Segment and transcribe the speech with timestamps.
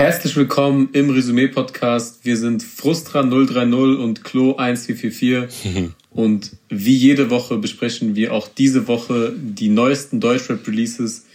[0.00, 2.24] Herzlich willkommen im Resümee-Podcast.
[2.24, 5.90] Wir sind Frustra 030 und Klo 1444.
[6.10, 11.26] und wie jede Woche besprechen wir auch diese Woche die neuesten Deutschrap-Releases.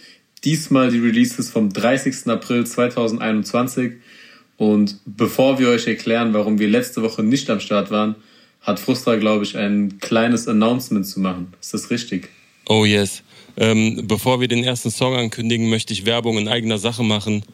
[0.42, 2.26] Diesmal die Releases vom 30.
[2.26, 3.92] April 2021.
[4.56, 8.16] Und bevor wir euch erklären, warum wir letzte Woche nicht am Start waren,
[8.62, 11.54] hat Frustra, glaube ich, ein kleines Announcement zu machen.
[11.60, 12.30] Ist das richtig?
[12.68, 13.22] Oh yes.
[13.56, 17.44] Ähm, bevor wir den ersten Song ankündigen, möchte ich Werbung in eigener Sache machen.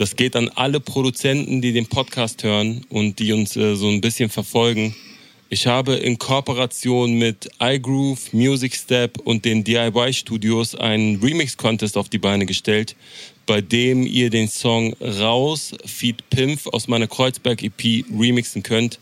[0.00, 4.00] Das geht an alle Produzenten, die den Podcast hören und die uns äh, so ein
[4.00, 4.96] bisschen verfolgen.
[5.50, 12.08] Ich habe in Kooperation mit iGroove, Music Step und den DIY Studios einen Remix-Contest auf
[12.08, 12.96] die Beine gestellt,
[13.44, 18.98] bei dem ihr den Song Raus Feed Pimpf aus meiner Kreuzberg EP remixen könnt.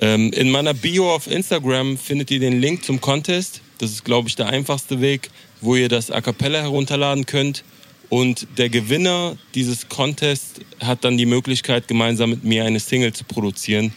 [0.00, 3.60] Ähm, in meiner Bio auf Instagram findet ihr den Link zum Contest.
[3.78, 5.30] Das ist, glaube ich, der einfachste Weg,
[5.60, 7.62] wo ihr das A Cappella herunterladen könnt.
[8.12, 13.24] Und der Gewinner dieses Contests hat dann die Möglichkeit, gemeinsam mit mir eine Single zu
[13.24, 13.94] produzieren,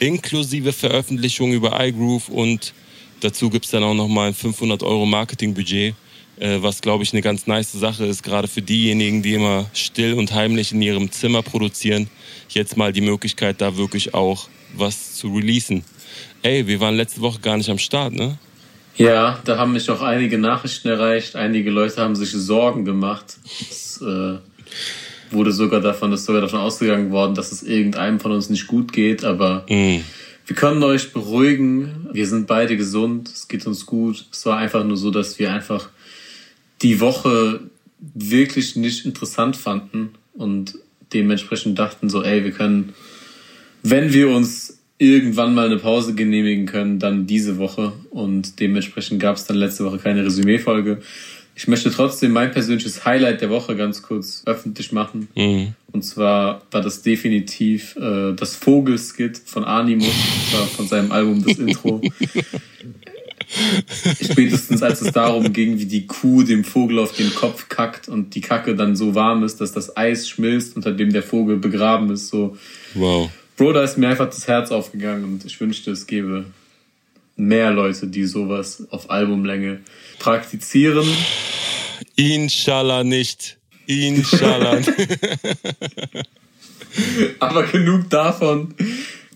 [0.00, 2.72] inklusive Veröffentlichung über iGroove und
[3.20, 5.94] dazu gibt es dann auch nochmal ein 500 Euro Marketingbudget,
[6.38, 10.14] äh, was glaube ich eine ganz nice Sache ist, gerade für diejenigen, die immer still
[10.14, 12.08] und heimlich in ihrem Zimmer produzieren.
[12.48, 15.84] Jetzt mal die Möglichkeit, da wirklich auch was zu releasen.
[16.40, 18.38] Ey, wir waren letzte Woche gar nicht am Start, ne?
[18.98, 21.36] Ja, da haben mich auch einige Nachrichten erreicht.
[21.36, 23.36] Einige Leute haben sich Sorgen gemacht.
[23.70, 24.38] Es äh,
[25.30, 28.92] wurde sogar davon, ist sogar davon ausgegangen worden, dass es irgendeinem von uns nicht gut
[28.92, 29.22] geht.
[29.22, 30.00] Aber mm.
[30.46, 32.08] wir können euch beruhigen.
[32.12, 33.28] Wir sind beide gesund.
[33.28, 34.26] Es geht uns gut.
[34.32, 35.90] Es war einfach nur so, dass wir einfach
[36.82, 37.60] die Woche
[38.00, 40.76] wirklich nicht interessant fanden und
[41.12, 42.94] dementsprechend dachten so, ey, wir können,
[43.84, 47.92] wenn wir uns irgendwann mal eine Pause genehmigen können, dann diese Woche.
[48.10, 51.00] Und dementsprechend gab es dann letzte Woche keine Resümee-Folge.
[51.54, 55.28] Ich möchte trotzdem mein persönliches Highlight der Woche ganz kurz öffentlich machen.
[55.34, 55.74] Mhm.
[55.90, 60.14] Und zwar war das definitiv äh, das Vogelskit von Animus,
[60.76, 62.00] von seinem Album das Intro.
[64.22, 68.34] Spätestens als es darum ging, wie die Kuh dem Vogel auf den Kopf kackt und
[68.34, 72.10] die Kacke dann so warm ist, dass das Eis schmilzt, unter dem der Vogel begraben
[72.10, 72.28] ist.
[72.28, 72.56] So.
[72.94, 73.30] Wow.
[73.58, 76.44] Bro, da ist mir einfach das Herz aufgegangen und ich wünschte, es gäbe
[77.34, 79.80] mehr Leute, die sowas auf Albumlänge
[80.20, 81.04] praktizieren.
[82.14, 83.58] Inshallah nicht.
[83.86, 84.80] Inshallah.
[87.40, 88.74] Aber genug davon.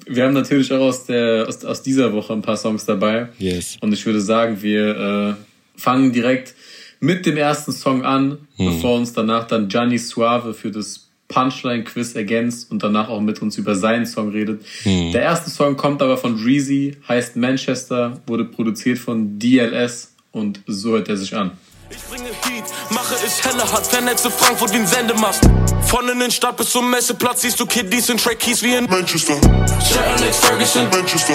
[0.07, 3.29] Wir haben natürlich auch aus, der, aus, aus dieser Woche ein paar Songs dabei.
[3.41, 3.77] Yes.
[3.81, 6.55] Und ich würde sagen, wir äh, fangen direkt
[7.01, 8.67] mit dem ersten Song an, hm.
[8.67, 13.57] bevor uns danach dann Gianni Suave für das Punchline-Quiz ergänzt und danach auch mit uns
[13.57, 14.63] über seinen Song redet.
[14.83, 15.13] Hm.
[15.13, 20.93] Der erste Song kommt aber von Reezy, heißt Manchester, wurde produziert von DLS und so
[20.93, 21.53] hört er sich an.
[21.91, 25.43] Ich bringe Heat, mache es heller, hat vernetze Frankfurt wie ein Sendemast.
[25.83, 29.35] Von in den Stadt bis zum Messeplatz siehst du Kiddies und Trackies wie in Manchester.
[29.81, 31.35] Sir Alex Ferguson, Manchester.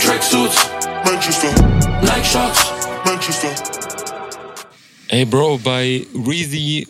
[0.00, 0.70] Tracksuits,
[1.04, 1.48] Manchester.
[2.02, 2.72] Like Shots,
[3.04, 3.48] Manchester.
[5.08, 6.86] Ey Bro, bei Reezy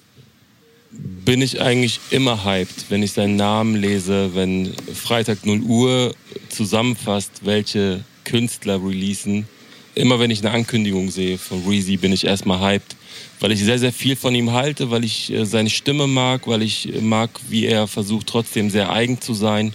[0.99, 6.15] bin ich eigentlich immer hyped, wenn ich seinen Namen lese, wenn Freitag 0 Uhr
[6.49, 9.49] zusammenfasst, welche Künstler releasen.
[9.95, 12.97] Immer wenn ich eine Ankündigung sehe von Reezy, bin ich erstmal hyped,
[13.41, 16.63] weil ich sehr, sehr viel von ihm halte, weil ich äh, seine Stimme mag, weil
[16.63, 19.73] ich mag, wie er versucht, trotzdem sehr eigen zu sein.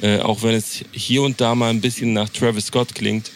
[0.00, 3.30] Äh, auch wenn es hier und da mal ein bisschen nach Travis Scott klingt,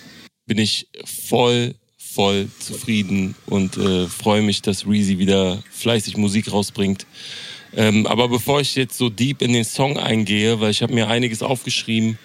[0.46, 1.74] bin ich voll
[2.14, 7.06] voll zufrieden und äh, freue mich, dass Reezy wieder fleißig Musik rausbringt.
[7.76, 11.08] Ähm, aber bevor ich jetzt so deep in den Song eingehe, weil ich habe mir
[11.08, 12.18] einiges aufgeschrieben,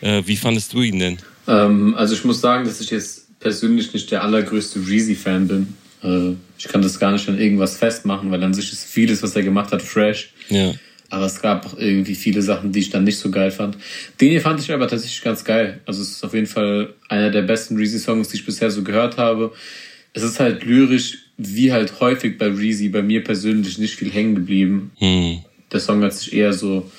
[0.00, 1.18] äh, wie fandest du ihn denn?
[1.46, 5.74] Ähm, also ich muss sagen, dass ich jetzt persönlich nicht der allergrößte Reezy-Fan bin.
[6.02, 9.36] Äh, ich kann das gar nicht an irgendwas festmachen, weil an sich ist vieles, was
[9.36, 10.30] er gemacht hat, fresh.
[10.48, 10.72] Ja.
[11.10, 13.78] Aber es gab auch irgendwie viele Sachen, die ich dann nicht so geil fand.
[14.20, 15.80] Den hier fand ich aber tatsächlich ganz geil.
[15.86, 19.16] Also es ist auf jeden Fall einer der besten Reezy-Songs, die ich bisher so gehört
[19.16, 19.52] habe.
[20.12, 24.34] Es ist halt lyrisch, wie halt häufig bei Reezy, bei mir persönlich nicht viel hängen
[24.34, 24.90] geblieben.
[24.98, 25.38] Hm.
[25.72, 26.90] Der Song hat sich eher so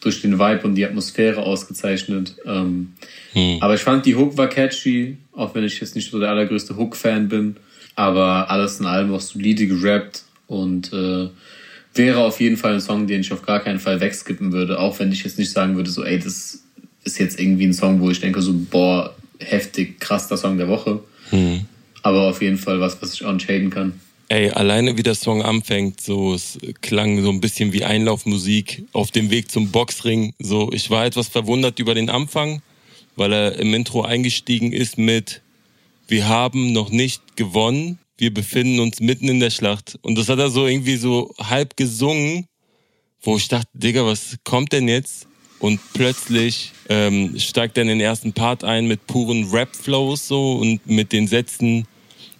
[0.00, 2.34] durch den Vibe und die Atmosphäre ausgezeichnet.
[2.44, 2.94] Ähm,
[3.32, 3.58] hm.
[3.60, 6.76] Aber ich fand, die Hook war catchy, auch wenn ich jetzt nicht so der allergrößte
[6.76, 7.56] Hook-Fan bin.
[7.94, 11.28] Aber alles in allem auch solide gerappt und äh,
[11.94, 14.98] wäre auf jeden Fall ein Song, den ich auf gar keinen Fall wegskippen würde, auch
[14.98, 16.62] wenn ich jetzt nicht sagen würde, so, ey, das
[17.04, 20.68] ist jetzt irgendwie ein Song, wo ich denke, so, boah, heftig, krass, der Song der
[20.68, 21.00] Woche.
[21.30, 21.66] Mhm.
[22.02, 24.00] Aber auf jeden Fall was, was ich auch nicht haten kann.
[24.28, 29.10] Ey, alleine wie der Song anfängt, so, es klang so ein bisschen wie Einlaufmusik auf
[29.10, 30.32] dem Weg zum Boxring.
[30.38, 32.62] So, ich war etwas verwundert über den Anfang,
[33.14, 35.42] weil er im Intro eingestiegen ist mit,
[36.08, 39.98] wir haben noch nicht gewonnen, wir befinden uns mitten in der Schlacht.
[40.02, 42.46] Und das hat er so irgendwie so halb gesungen,
[43.20, 45.26] wo ich dachte, Digga, was kommt denn jetzt?
[45.58, 50.86] Und plötzlich ähm, steigt er in den ersten Part ein mit puren Rap-Flows so und
[50.86, 51.88] mit den Sätzen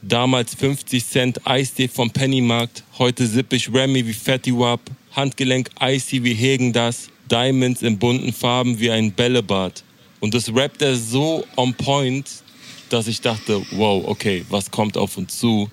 [0.02, 4.80] damals 50 Cent Eistee vom Pennymarkt, heute sipp ich Remy wie Fatty Wap,
[5.10, 9.82] Handgelenk Icy wie Hegen das, Diamonds in bunten Farben wie ein Bällebad.
[10.20, 12.41] Und das rappt er so on point,
[12.92, 15.70] dass ich dachte, wow, okay, was kommt auf uns zu?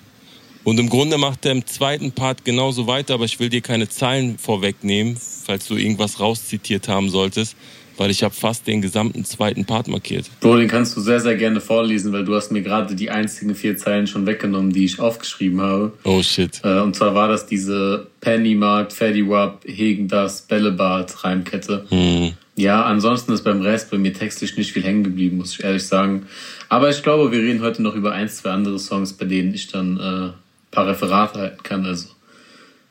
[0.62, 3.88] Und im Grunde macht er im zweiten Part genauso weiter, aber ich will dir keine
[3.88, 7.56] Zahlen vorwegnehmen, falls du irgendwas rauszitiert haben solltest,
[7.96, 10.30] weil ich habe fast den gesamten zweiten Part markiert.
[10.40, 13.54] Bro, den kannst du sehr, sehr gerne vorlesen, weil du hast mir gerade die einzigen
[13.54, 15.92] vier Zeilen schon weggenommen, die ich aufgeschrieben habe.
[16.04, 16.60] Oh shit.
[16.62, 21.86] Äh, und zwar war das diese Pennymarkt, Fetty Wap, Hegen das, Bällebad, Reimkette.
[21.88, 22.32] Hm.
[22.60, 25.86] Ja, ansonsten ist beim Rest bei mir textlich nicht viel hängen geblieben, muss ich ehrlich
[25.86, 26.26] sagen.
[26.68, 29.68] Aber ich glaube, wir reden heute noch über ein, zwei andere Songs, bei denen ich
[29.68, 30.30] dann äh,
[30.70, 31.86] paar Referate halten kann.
[31.86, 32.08] Also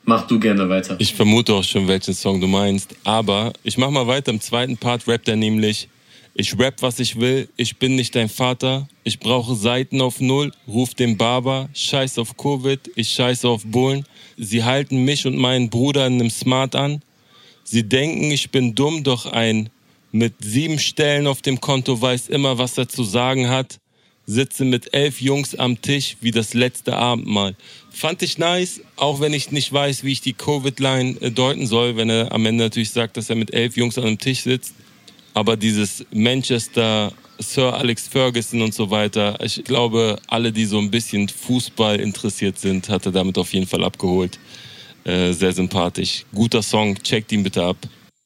[0.02, 0.96] mach du gerne weiter.
[0.98, 2.96] Ich vermute auch schon, welchen Song du meinst.
[3.04, 4.32] Aber ich mach mal weiter.
[4.32, 5.88] Im zweiten Part rappt er nämlich,
[6.34, 10.52] ich rap, was ich will, ich bin nicht dein Vater, ich brauche Seiten auf Null,
[10.66, 14.04] ruf den Barber, scheiß auf Covid, ich scheiße auf Bullen.
[14.36, 17.02] Sie halten mich und meinen Bruder in einem Smart an.
[17.70, 19.70] Sie denken, ich bin dumm, doch ein
[20.10, 23.78] mit sieben Stellen auf dem Konto weiß immer, was er zu sagen hat
[24.30, 27.56] sitze mit elf Jungs am Tisch wie das letzte Abendmahl.
[27.90, 31.96] Fand ich nice, auch wenn ich nicht weiß, wie ich die Covid-Line äh, deuten soll,
[31.96, 34.74] wenn er am Ende natürlich sagt, dass er mit elf Jungs an einem Tisch sitzt.
[35.34, 40.90] Aber dieses Manchester, Sir Alex Ferguson und so weiter, ich glaube, alle, die so ein
[40.90, 44.38] bisschen Fußball interessiert sind, hat er damit auf jeden Fall abgeholt.
[45.04, 46.24] Äh, sehr sympathisch.
[46.34, 47.76] Guter Song, checkt ihn bitte ab.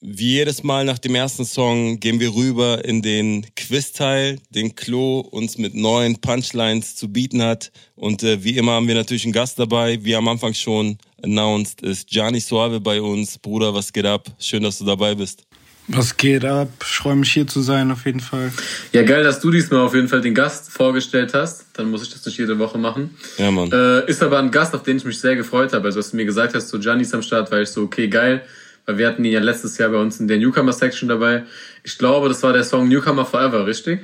[0.07, 5.21] Wie jedes Mal nach dem ersten Song gehen wir rüber in den Quiz-Teil, den Klo
[5.21, 7.73] uns mit neuen Punchlines zu bieten hat.
[7.95, 10.05] Und äh, wie immer haben wir natürlich einen Gast dabei.
[10.05, 13.39] Wie am Anfang schon announced, ist Gianni Suave bei uns.
[13.39, 14.31] Bruder, was geht ab?
[14.39, 15.45] Schön, dass du dabei bist.
[15.89, 16.69] Was geht ab?
[16.81, 18.51] Ich freue mich hier zu sein, auf jeden Fall.
[18.93, 21.67] Ja, geil, dass du diesmal auf jeden Fall den Gast vorgestellt hast.
[21.75, 23.17] Dann muss ich das nicht jede Woche machen.
[23.37, 23.71] Ja, Mann.
[23.71, 25.85] Äh, ist aber ein Gast, auf den ich mich sehr gefreut habe.
[25.87, 28.09] Also, was du mir gesagt hast, so Gianni ist am Start, war ich so, okay,
[28.09, 28.43] geil
[28.87, 31.45] weil wir hatten ihn ja letztes Jahr bei uns in der Newcomer-Section dabei.
[31.83, 34.01] Ich glaube, das war der Song Newcomer Forever, richtig?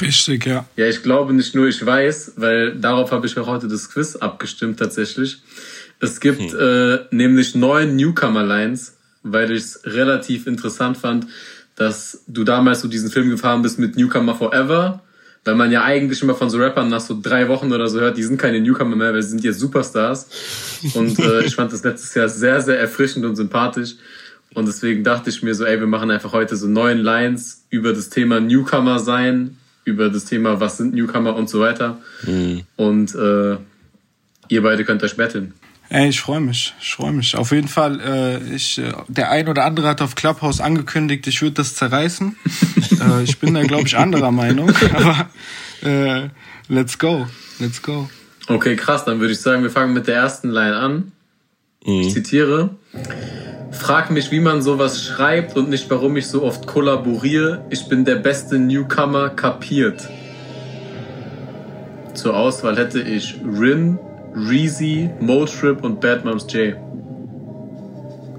[0.00, 0.66] Richtig, ja.
[0.76, 4.16] Ja, ich glaube nicht nur, ich weiß, weil darauf habe ich auch heute das Quiz
[4.16, 5.42] abgestimmt tatsächlich.
[6.00, 6.58] Es gibt hm.
[6.58, 11.26] äh, nämlich neun Newcomer-Lines, weil ich es relativ interessant fand,
[11.76, 15.02] dass du damals so diesen Film gefahren bist mit Newcomer Forever
[15.44, 18.16] weil man ja eigentlich immer von so Rappern nach so drei Wochen oder so hört,
[18.16, 20.28] die sind keine Newcomer mehr, weil sie sind jetzt Superstars.
[20.94, 23.94] Und äh, ich fand das letztes Jahr sehr, sehr erfrischend und sympathisch.
[24.54, 27.92] Und deswegen dachte ich mir so, ey, wir machen einfach heute so neun Lines über
[27.92, 31.98] das Thema Newcomer sein, über das Thema, was sind Newcomer und so weiter.
[32.26, 32.62] Mhm.
[32.76, 33.56] Und äh,
[34.48, 35.54] ihr beide könnt euch betteln.
[35.92, 37.36] Ey, ich freue mich, ich freue mich.
[37.36, 41.42] Auf jeden Fall, äh, ich, äh, der ein oder andere hat auf Clubhouse angekündigt, ich
[41.42, 42.34] würde das zerreißen.
[42.98, 44.72] äh, ich bin da, glaube ich, anderer Meinung.
[44.94, 45.28] Aber
[45.82, 46.30] äh,
[46.68, 47.26] let's go,
[47.58, 48.08] let's go.
[48.48, 49.04] Okay, krass.
[49.04, 51.12] Dann würde ich sagen, wir fangen mit der ersten Line an.
[51.84, 52.00] Mhm.
[52.00, 52.70] Ich zitiere.
[53.70, 57.66] Frag mich, wie man sowas schreibt und nicht, warum ich so oft kollaboriere.
[57.68, 60.08] Ich bin der beste Newcomer, kapiert.
[62.14, 63.98] Zur Auswahl hätte ich Rin,
[64.34, 66.74] Reezy, Motrip und Bad Moms J.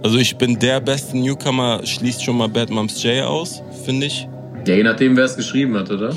[0.03, 4.27] Also ich bin der beste Newcomer, schließt schon mal Bad Moms J aus, finde ich.
[4.65, 6.15] Ja, je nachdem, wer es geschrieben hat, oder?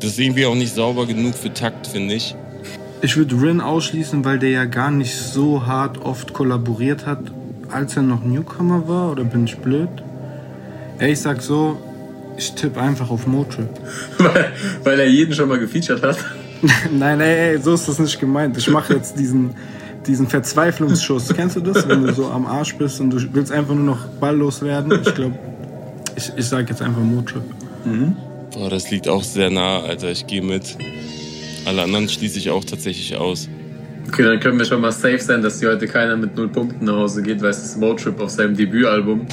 [0.00, 2.34] Das ist irgendwie auch nicht sauber genug für Takt, finde ich.
[3.00, 7.20] Ich würde Rin ausschließen, weil der ja gar nicht so hart oft kollaboriert hat,
[7.70, 9.88] als er noch Newcomer war, oder bin ich blöd?
[11.00, 11.78] Ja, ich sag so,
[12.36, 13.68] ich tippe einfach auf Motrip.
[14.18, 16.18] weil, weil er jeden schon mal gefeatured hat?
[16.92, 18.56] nein, ey, ey, so ist das nicht gemeint.
[18.56, 19.54] Ich mache jetzt diesen,
[20.06, 21.32] diesen Verzweiflungsschuss.
[21.34, 24.06] Kennst du das, wenn du so am Arsch bist und du willst einfach nur noch
[24.20, 25.00] balllos werden?
[25.04, 25.38] Ich glaube,
[26.16, 27.42] ich, ich sage jetzt einfach Motrip.
[27.84, 28.16] Mhm.
[28.52, 30.10] Boah, das liegt auch sehr nah, Alter.
[30.10, 30.76] Ich gehe mit.
[31.64, 33.48] Alle anderen schließe ich auch tatsächlich aus.
[34.08, 36.86] Okay, dann können wir schon mal safe sein, dass hier heute keiner mit null Punkten
[36.86, 39.26] nach Hause geht, weil es ist Motrip auf seinem Debütalbum.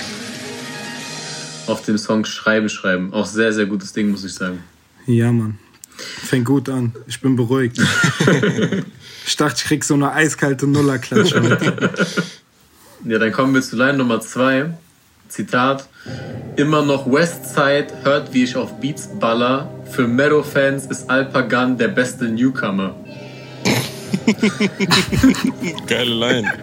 [1.67, 3.13] Auf dem Song Schreiben, Schreiben.
[3.13, 4.59] Auch sehr, sehr gutes Ding, muss ich sagen.
[5.07, 5.57] Ja, Mann.
[5.97, 6.93] Fängt gut an.
[7.07, 7.79] Ich bin beruhigt.
[9.25, 11.57] ich dachte, ich krieg so eine eiskalte Nullerklatsche.
[13.05, 14.73] ja, dann kommen wir zu Line Nummer 2.
[15.27, 15.87] Zitat.
[16.55, 19.69] Immer noch Westside hört, wie ich auf Beats baller.
[19.91, 22.95] Für Meadow-Fans ist Alpagan der beste Newcomer.
[25.87, 26.53] Geile Line.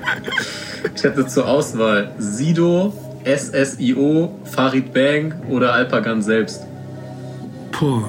[0.95, 2.93] Ich hätte zur Auswahl Sido,
[3.25, 6.62] SSIO, Farid Bang oder Alpagan selbst.
[7.73, 8.05] Puh.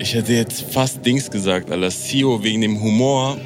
[0.00, 1.90] Ich hätte jetzt fast Dings gesagt, Alter.
[1.90, 3.36] Sio wegen dem Humor.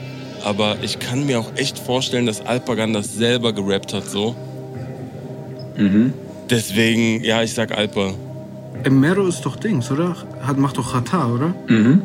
[0.44, 4.36] Aber ich kann mir auch echt vorstellen, dass Alpagan das selber gerappt hat, so.
[5.76, 6.12] Mhm.
[6.48, 8.12] Deswegen, ja, ich sag Alpa.
[8.88, 10.14] Mero ist doch Dings, oder?
[10.42, 11.54] Hat, macht doch Rata, oder?
[11.66, 12.02] Mhm.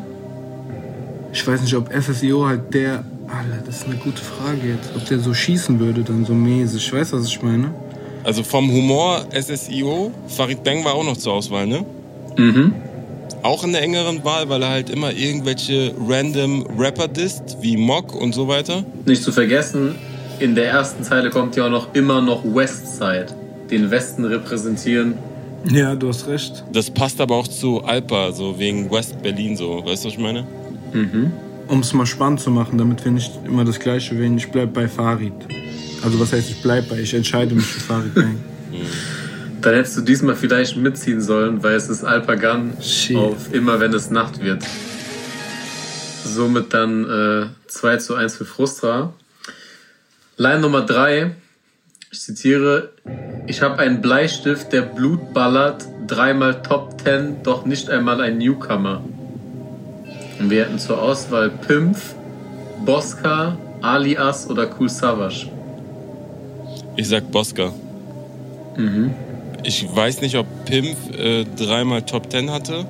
[1.32, 3.04] Ich weiß nicht, ob SSIO halt der.
[3.28, 4.90] Alter, das ist eine gute Frage jetzt.
[4.96, 6.88] Ob der so schießen würde, dann so mäßig.
[6.88, 7.72] Ich weiß, was ich meine.
[8.24, 11.86] Also vom Humor SSIO, Farid Bang war auch noch zur Auswahl, ne?
[12.36, 12.74] Mhm.
[13.42, 18.14] Auch in der engeren Wahl, weil er halt immer irgendwelche random Rapper disst, wie Mock
[18.14, 18.84] und so weiter.
[19.06, 19.96] Nicht zu vergessen,
[20.40, 23.28] in der ersten Zeile kommt ja auch noch immer noch Westside.
[23.72, 25.14] Den Westen repräsentieren.
[25.72, 26.64] Ja, du hast recht.
[26.72, 29.84] Das passt aber auch zu Alpa, so wegen West Berlin, so.
[29.86, 30.46] Weißt du, was ich meine?
[30.94, 31.32] Mhm.
[31.68, 34.38] Um es mal spannend zu machen, damit wir nicht immer das Gleiche wählen.
[34.38, 35.34] Ich bleib bei Farid.
[36.02, 37.00] Also, was heißt, ich bleib bei?
[37.00, 38.36] Ich entscheide mich für Farid Bang.
[38.70, 38.86] Mhm.
[39.62, 42.74] Dann hättest du diesmal vielleicht mitziehen sollen, weil es ist Alpagan
[43.16, 44.64] auf immer, wenn es Nacht wird.
[46.24, 49.14] Somit dann äh, 2 zu 1 für Frustra.
[50.38, 51.36] Line Nummer 3.
[52.12, 52.90] Ich zitiere,
[53.48, 59.04] ich habe einen Bleistift, der Blut ballert, dreimal Top 10, doch nicht einmal ein Newcomer.
[60.40, 62.16] Und wir hätten zur Auswahl Pimpf,
[62.86, 65.50] Bosca, Alias oder Cool Savage.
[66.96, 67.72] Ich sag Bosca.
[68.78, 69.14] Mhm.
[69.64, 72.86] Ich weiß nicht, ob Pimpf äh, dreimal Top 10 hatte.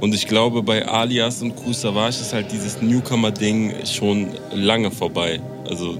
[0.00, 5.40] Und ich glaube, bei Alias und Cool Savage ist halt dieses Newcomer-Ding schon lange vorbei.
[5.68, 5.98] Also,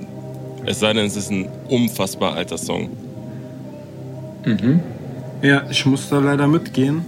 [0.66, 2.90] es sei denn, es ist ein unfassbar alter Song.
[4.44, 4.80] Mhm.
[5.42, 7.04] Ja, ich muss da leider mitgehen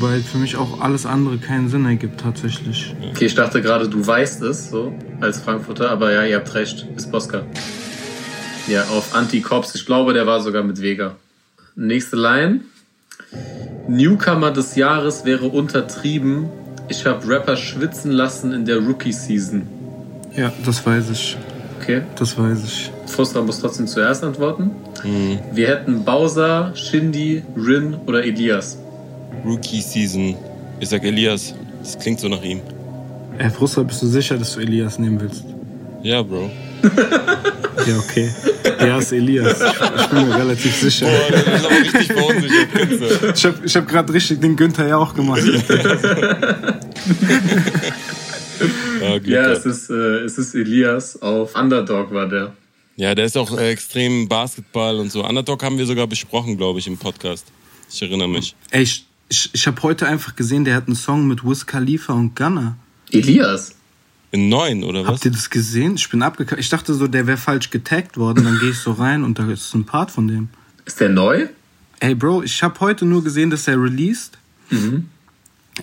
[0.00, 2.94] weil für mich auch alles andere keinen Sinn ergibt tatsächlich.
[3.10, 6.86] Okay, ich dachte gerade, du weißt es so als Frankfurter, aber ja, ihr habt recht,
[6.96, 7.42] ist Bosca.
[8.68, 11.16] Ja, auf Anti-Cops, ich glaube, der war sogar mit Vega.
[11.76, 12.60] Nächste Line.
[13.88, 16.48] Newcomer des Jahres wäre untertrieben.
[16.88, 19.66] Ich habe Rapper schwitzen lassen in der Rookie-Season.
[20.36, 21.36] Ja, das weiß ich.
[21.80, 22.02] Okay.
[22.16, 22.90] Das weiß ich.
[23.06, 24.70] Frustra muss trotzdem zuerst antworten.
[25.02, 25.38] Mhm.
[25.52, 28.78] Wir hätten Bowser, Shindy, Rin oder Elias.
[29.44, 30.36] Rookie Season.
[30.78, 31.54] Ich sag Elias.
[31.82, 32.60] Das klingt so nach ihm.
[33.38, 35.44] Ey, Frustra, bist du sicher, dass du Elias nehmen willst?
[36.02, 36.50] Ja, Bro.
[37.86, 38.30] Ja, okay.
[38.80, 39.60] Ja, ist Elias.
[39.60, 41.06] Ich, bin mir relativ sicher.
[41.06, 43.36] Boah, das ist aber richtig verunsichert.
[43.36, 45.42] Ich hab, ich hab gerade richtig den Günther ja auch gemacht.
[49.00, 51.20] ja, ja es, ist, äh, es ist Elias.
[51.20, 52.52] Auf Underdog war der.
[52.96, 55.24] Ja, der ist auch äh, extrem Basketball und so.
[55.24, 57.46] Underdog haben wir sogar besprochen, glaube ich, im Podcast.
[57.90, 58.54] Ich erinnere mich.
[58.70, 62.12] Ey, ich, ich, ich habe heute einfach gesehen, der hat einen Song mit Wiz Khalifa
[62.12, 62.76] und Gunner.
[63.10, 63.74] Elias?
[64.32, 65.08] In neun, oder was?
[65.08, 65.96] Habt ihr das gesehen?
[65.96, 66.60] Ich bin abgekackt.
[66.60, 68.44] Ich dachte so, der wäre falsch getaggt worden.
[68.44, 70.48] Dann gehe ich so rein und da ist ein Part von dem.
[70.84, 71.48] Ist der neu?
[71.98, 74.38] Ey, Bro, ich habe heute nur gesehen, dass er released.
[74.70, 75.08] Mhm.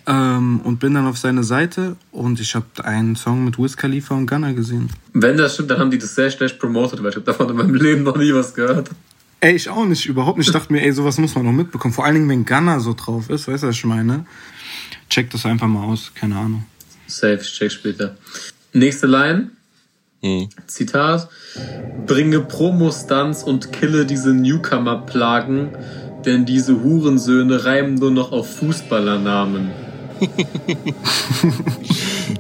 [0.06, 4.16] Ähm, und bin dann auf seine Seite und ich habe einen Song mit Wiz Khalifa
[4.16, 4.90] und Gunner gesehen.
[5.14, 7.56] Wenn das stimmt, dann haben die das sehr schlecht promotet, weil ich habe davon in
[7.56, 8.92] meinem Leben noch nie was gehört.
[9.40, 10.48] Ey, ich auch nicht, überhaupt nicht.
[10.48, 11.94] Ich dachte mir, ey, sowas muss man noch mitbekommen.
[11.94, 14.26] Vor allen Dingen, wenn Gunner so drauf ist, weißt du, was ich meine?
[15.10, 16.66] Check das einfach mal aus, keine Ahnung.
[17.08, 18.16] Safe, ich check später.
[18.74, 19.52] Nächste Line.
[20.22, 20.50] Hm.
[20.68, 21.30] Zitat.
[22.06, 25.70] Bringe Promo-Stunts und kille diese Newcomer-Plagen,
[26.26, 29.72] denn diese Hurensöhne reimen nur noch auf Fußballernamen.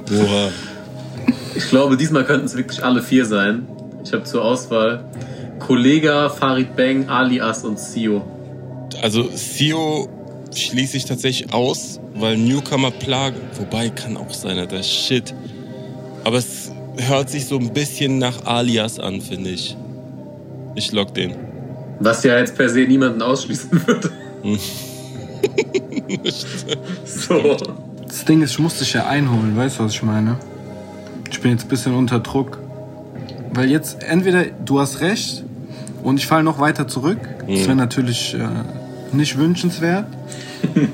[0.09, 0.51] Boah.
[1.55, 3.67] Ich glaube, diesmal könnten es wirklich alle vier sein.
[4.03, 5.03] Ich habe zur Auswahl
[5.59, 8.25] Kollega, Farid Bang, Alias und Sio.
[9.01, 10.07] Also Sio
[10.57, 15.33] schließe ich tatsächlich aus, weil Newcomer Plagen, wobei kann auch sein, Alter, shit.
[16.23, 19.75] Aber es hört sich so ein bisschen nach Alias an, finde ich.
[20.75, 21.35] Ich lock den.
[21.99, 24.11] Was ja jetzt per se niemanden ausschließen würde.
[27.05, 27.57] so.
[28.05, 30.37] Das Ding ist, ich muss dich ja einholen, weißt du, was ich meine?
[31.29, 32.59] Ich bin jetzt ein bisschen unter Druck.
[33.53, 35.43] Weil jetzt entweder du hast recht
[36.03, 37.19] und ich falle noch weiter zurück.
[37.47, 37.55] Mhm.
[37.55, 38.47] Das wäre natürlich äh,
[39.13, 40.07] nicht wünschenswert.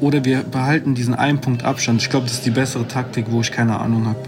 [0.00, 2.02] Oder wir behalten diesen einen Punkt Abstand.
[2.02, 4.18] Ich glaube, das ist die bessere Taktik, wo ich keine Ahnung habe.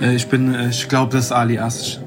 [0.00, 1.98] Äh, ich bin, äh, ich glaube, das ist Alias.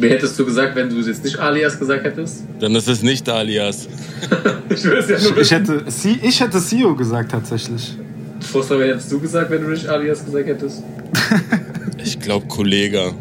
[0.00, 2.44] Wer hättest du gesagt, wenn du jetzt nicht Alias gesagt hättest?
[2.60, 3.88] Dann ist es nicht Alias.
[4.68, 5.84] ich, ja nur ich, hätte,
[6.22, 7.96] ich hätte Sio gesagt tatsächlich.
[8.40, 10.84] Foster, wer hättest du gesagt, wenn du nicht Alias gesagt hättest?
[12.04, 13.12] ich glaube Kollege.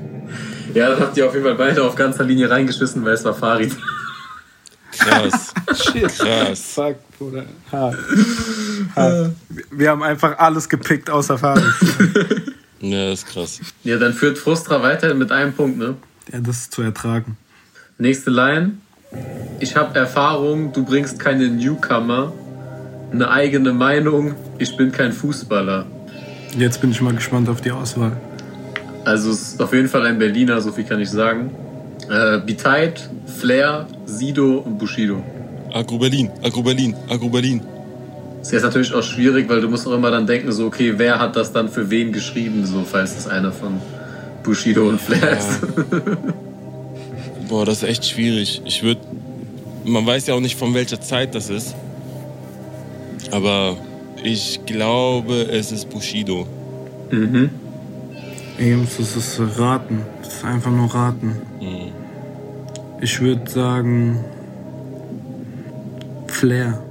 [0.75, 3.33] Ja, dann habt ihr auf jeden Fall beide auf ganzer Linie reingeschissen, weil es war
[3.33, 3.75] Farid.
[5.07, 5.53] Krass.
[5.91, 6.17] Shit.
[6.17, 6.73] Krass.
[6.73, 7.45] Fuck, Bruder.
[7.71, 7.97] Hart.
[8.95, 9.31] Hart.
[9.71, 11.63] Wir haben einfach alles gepickt außer Farid.
[12.79, 13.59] ja, das ist krass.
[13.83, 15.95] Ja, dann führt Frustra weiter mit einem Punkt, ne?
[16.31, 17.37] Ja, das ist zu ertragen.
[17.97, 18.73] Nächste Line.
[19.59, 22.33] Ich habe Erfahrung, du bringst keine Newcomer.
[23.11, 25.85] Eine eigene Meinung, ich bin kein Fußballer.
[26.57, 28.17] Jetzt bin ich mal gespannt auf die Auswahl.
[29.05, 31.51] Also es ist auf jeden Fall ein Berliner, so viel kann ich sagen.
[32.09, 35.21] Äh, Biteit, Flair, Sido und Bushido.
[35.73, 37.61] Agro Berlin, Agro Berlin, Agro Berlin.
[38.39, 40.93] Das ist jetzt natürlich auch schwierig, weil du musst auch immer dann denken, so, okay,
[40.95, 43.81] wer hat das dann für wen geschrieben, so, falls es einer von
[44.43, 45.37] Bushido und Flair ja.
[45.37, 45.59] ist.
[47.49, 48.61] Boah, das ist echt schwierig.
[48.65, 49.01] Ich würde,
[49.83, 51.75] man weiß ja auch nicht, von welcher Zeit das ist.
[53.31, 53.77] Aber
[54.23, 56.47] ich glaube, es ist Bushido.
[57.11, 57.49] Mhm.
[58.59, 60.01] Eben, das ist raten.
[60.27, 61.41] Das ist einfach nur raten.
[61.61, 61.93] Mhm.
[62.99, 64.19] Ich würde sagen
[66.27, 66.83] Flair.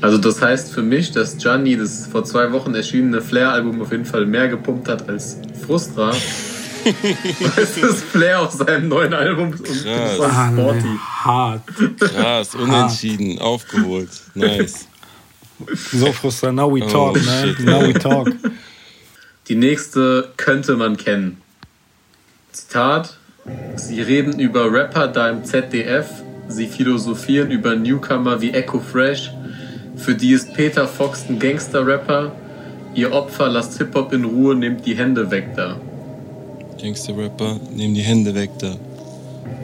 [0.00, 4.04] Also das heißt für mich, dass Gianni das vor zwei Wochen erschienene Flair-Album auf jeden
[4.04, 6.12] Fall mehr gepumpt hat als Frustra.
[6.84, 10.14] Weil es ist Flair auf seinem neuen Album und Krass.
[10.14, 10.98] Sporty.
[11.24, 11.62] Hart.
[11.98, 13.42] Krass, unentschieden, Hart.
[13.42, 14.10] aufgeholt.
[14.34, 14.86] Nice.
[15.92, 17.54] So Frustra, now we oh, talk, oh, man.
[17.66, 18.28] Now we talk.
[19.50, 21.42] Die nächste könnte man kennen.
[22.52, 23.18] Zitat:
[23.76, 26.06] Sie reden über Rapper da im ZDF,
[26.48, 29.30] sie philosophieren über Newcomer wie Echo Fresh
[30.00, 32.32] für die ist Peter Fox ein Gangster-Rapper.
[32.94, 35.76] Ihr Opfer lasst Hip-Hop in Ruhe, nehmt die Hände weg da.
[36.80, 38.76] Gangster-Rapper, nehmt die Hände weg da.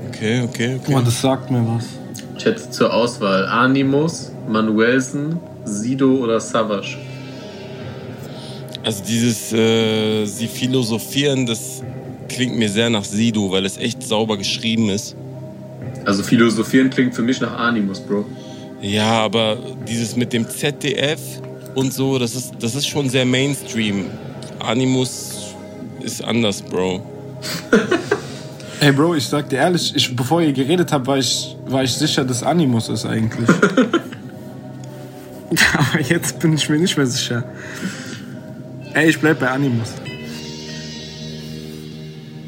[0.08, 0.94] Okay, okay, okay.
[0.94, 1.86] Oh, das sagt mir was.
[2.44, 6.98] Hätte zur Auswahl Animus, Manuelsen, Sido oder Savage.
[8.86, 11.82] Also dieses, äh, sie philosophieren, das
[12.28, 15.16] klingt mir sehr nach Sido, weil es echt sauber geschrieben ist.
[16.04, 18.26] Also philosophieren klingt für mich nach Animus, Bro.
[18.80, 21.18] Ja, aber dieses mit dem ZDF
[21.74, 24.04] und so, das ist, das ist schon sehr Mainstream.
[24.60, 25.56] Animus
[26.04, 27.04] ist anders, Bro.
[28.80, 31.92] Ey, Bro, ich sag dir ehrlich, ich, bevor ihr geredet habt, war ich, war ich
[31.92, 33.48] sicher, dass Animus ist eigentlich.
[35.76, 37.42] aber jetzt bin ich mir nicht mehr sicher.
[38.96, 39.92] Ey, ich bleib bei Animus.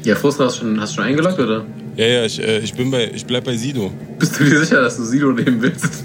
[0.03, 1.63] Ja, Frust, hast du schon, hast schon eingeloggt, oder?
[1.95, 3.91] Ja, ja, ich, äh, ich, bin bei, ich bleib bei Sido.
[4.17, 6.03] Bist du dir sicher, dass du Sido nehmen willst?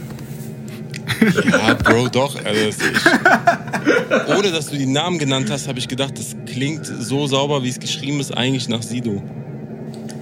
[1.51, 2.37] Ja, Bro, doch.
[2.45, 7.27] Also ich, ohne dass du die Namen genannt hast, habe ich gedacht, das klingt so
[7.27, 9.23] sauber, wie es geschrieben ist, eigentlich nach Sido.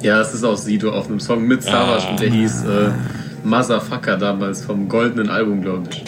[0.02, 2.10] Ja, es ist auch Sido auf einem Song mit Savage ah.
[2.12, 2.90] und der hieß äh,
[3.42, 6.04] Motherfucker damals vom goldenen Album, glaube ich.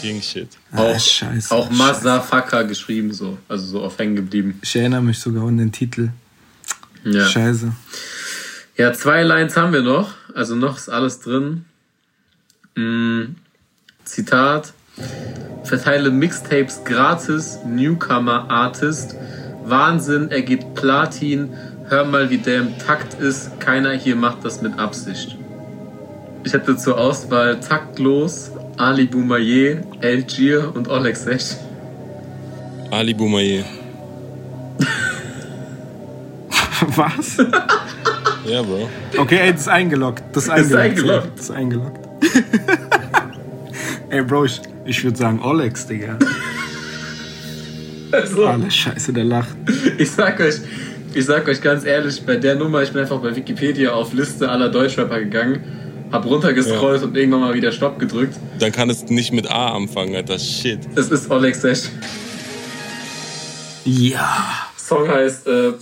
[0.00, 0.48] King Shit.
[0.72, 4.58] Auch, ah, Scheiße, auch Motherfucker geschrieben so, also so auf hängen geblieben.
[4.62, 6.10] Ich erinnere mich sogar an den Titel.
[7.04, 7.26] Ja.
[7.26, 7.72] Scheiße.
[8.76, 11.64] Ja, zwei Lines haben wir noch, also noch ist alles drin.
[12.76, 13.34] Mm,
[14.04, 14.72] Zitat.
[15.64, 19.14] Verteile Mixtapes gratis, Newcomer Artist.
[19.64, 21.50] Wahnsinn, er geht Platin.
[21.88, 23.60] Hör mal, wie der im Takt ist.
[23.60, 25.36] Keiner hier macht das mit Absicht.
[26.44, 31.56] Ich hätte zur Auswahl Taktlos, Ali Boumaier, El Gir und Oleg Sech.
[32.90, 33.64] Ali Boumaier.
[36.96, 37.36] Was?
[38.46, 38.88] ja, Bro.
[39.16, 40.22] Okay, ey, das ist eingeloggt.
[40.32, 41.32] Das ist eingeloggt.
[41.36, 41.98] Das ist eingeloggt.
[42.18, 43.38] Das ist eingeloggt.
[44.10, 46.18] Ey, Bro, ich, ich würde sagen Olex, Digga.
[48.10, 49.54] Also, Alle Scheiße, der lacht.
[49.98, 50.54] Ich sag euch,
[51.12, 54.48] ich sag euch ganz ehrlich, bei der Nummer, ich bin einfach bei Wikipedia auf Liste
[54.48, 55.62] aller Deutschrapper gegangen,
[56.10, 57.08] hab runtergescrollt ja.
[57.08, 58.34] und irgendwann mal wieder Stopp gedrückt.
[58.58, 60.38] Dann kann es nicht mit A anfangen, Alter.
[60.38, 60.80] Shit.
[60.94, 61.90] Es ist Olex Sesh.
[63.84, 64.68] Ja.
[64.76, 65.72] Song heißt äh,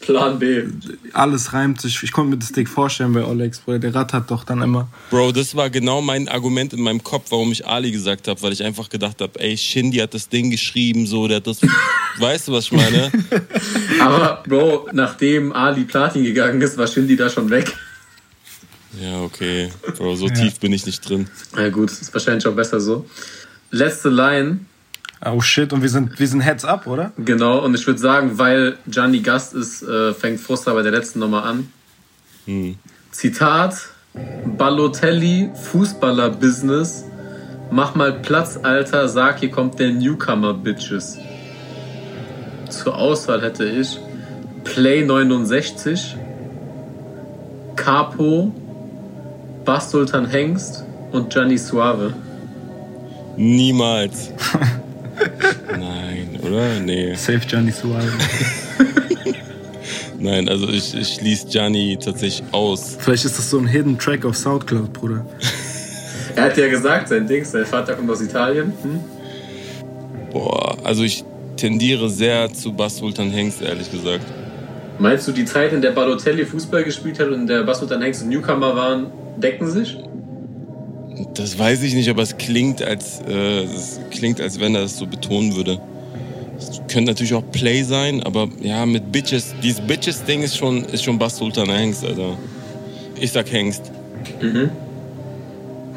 [0.00, 0.64] Plan B.
[1.14, 2.00] Alles reimt sich.
[2.02, 3.78] Ich konnte mir das Dick vorstellen bei Olex, Bro.
[3.78, 4.88] Der Rad hat doch dann immer.
[5.10, 8.52] Bro, das war genau mein Argument in meinem Kopf, warum ich Ali gesagt habe, weil
[8.52, 11.60] ich einfach gedacht habe, ey, Shindy hat das Ding geschrieben, so, der hat das.
[12.18, 13.10] weißt du, was ich meine?
[14.00, 17.74] Aber, Bro, nachdem Ali Platin gegangen ist, war Shindy da schon weg.
[19.00, 19.70] Ja, okay.
[19.96, 20.34] Bro, so ja.
[20.34, 21.28] tief bin ich nicht drin.
[21.56, 23.06] Ja, gut, ist wahrscheinlich auch besser so.
[23.70, 24.60] Letzte Line
[25.24, 27.12] Oh shit, und wir sind, wir sind Heads up, oder?
[27.16, 31.20] Genau, und ich würde sagen, weil Gianni Gast ist, äh, fängt Frustra bei der letzten
[31.20, 31.72] Nummer an.
[32.44, 32.76] Hm.
[33.12, 33.88] Zitat:
[34.58, 37.04] Balotelli, Fußballer-Business.
[37.70, 41.18] Mach mal Platz, Alter, sag, hier kommt der Newcomer, Bitches.
[42.68, 43.98] Zur Auswahl hätte ich
[44.64, 46.16] Play 69,
[47.74, 48.52] Capo,
[49.66, 52.14] Bass Sultan Hengst und Gianni Suave.
[53.36, 54.30] Niemals.
[55.68, 56.78] Nein, oder?
[56.78, 57.14] Nee.
[57.16, 58.06] Safe Gianni Suarez.
[60.20, 62.96] Nein, also ich, ich schließe Gianni tatsächlich aus.
[63.00, 65.26] Vielleicht ist das so ein Hidden Track auf Soundcloud, Bruder.
[66.36, 68.72] er hat ja gesagt, sein Ding, sein Vater kommt aus Italien.
[68.82, 69.00] Hm?
[70.32, 71.24] Boah, also ich
[71.56, 74.26] tendiere sehr zu Bass Sultan Hengst, ehrlich gesagt.
[75.00, 78.00] Meinst du, die Zeit, in der Balotelli Fußball gespielt hat und in der Bass Sultan
[78.00, 79.06] Hengst Newcomer waren,
[79.38, 79.96] decken sich?
[81.34, 84.98] Das weiß ich nicht, aber es klingt, als, äh, es klingt, als wenn er das
[84.98, 85.80] so betonen würde.
[86.88, 91.18] könnte natürlich auch Play sein, aber ja, mit Bitches, dieses Bitches-Ding ist schon, ist schon
[91.18, 92.36] Bass Sultan Hengst, Alter.
[93.20, 93.92] Ich sag Hengst.
[94.40, 94.70] Mhm.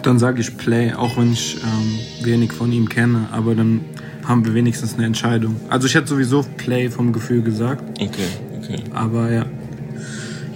[0.01, 3.81] Dann sage ich Play, auch wenn ich ähm, wenig von ihm kenne, aber dann
[4.25, 5.55] haben wir wenigstens eine Entscheidung.
[5.69, 7.83] Also ich hätte sowieso Play vom Gefühl gesagt.
[7.99, 8.09] Okay,
[8.57, 8.83] okay.
[8.93, 9.45] Aber ja.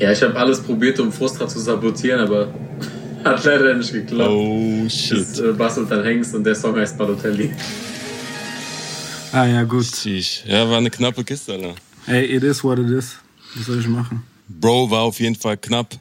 [0.03, 2.53] Ja, ich habe alles probiert, um Frustra zu sabotieren, aber
[3.23, 4.31] hat leider nicht geklappt.
[4.31, 5.17] Oh shit.
[5.17, 7.53] Das äh, bastelt dann Hengst und der Song heißt Balotelli.
[9.31, 9.87] Ah ja, gut.
[10.45, 11.75] Ja, war eine knappe Kiste, Alter.
[12.07, 13.15] Ey, it is what it is.
[13.55, 14.23] Was soll ich machen?
[14.49, 15.95] Bro war auf jeden Fall knapp.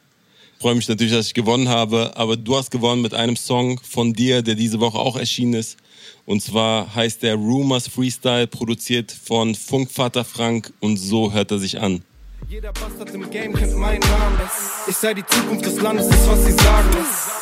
[0.58, 4.12] Freue mich natürlich, dass ich gewonnen habe, aber du hast gewonnen mit einem Song von
[4.12, 5.76] dir, der diese Woche auch erschienen ist.
[6.26, 11.80] Und zwar heißt der Rumors Freestyle, produziert von Funkvater Frank und so hört er sich
[11.80, 12.02] an.
[12.52, 14.38] Jeder Bastard im Game kennt meinen Namen.
[14.86, 16.90] Ich sei die Zukunft des Landes, ist was sie sagen.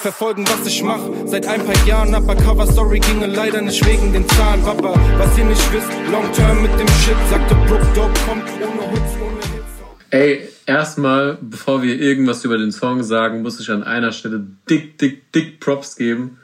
[0.02, 2.14] Verfolgen, was ich mache, seit ein paar Jahren.
[2.14, 4.62] Aber Cover Story ginge leider nicht wegen den Zahlen.
[4.62, 8.88] Papa, was ihr nicht wisst, Long Term mit dem Shit, sagte Brook Dope kommt ohne
[8.92, 10.10] Hits, ohne Hits.
[10.10, 14.96] Ey, erstmal, bevor wir irgendwas über den Song sagen, muss ich an einer Stelle dick,
[14.98, 16.38] dick, dick Props geben.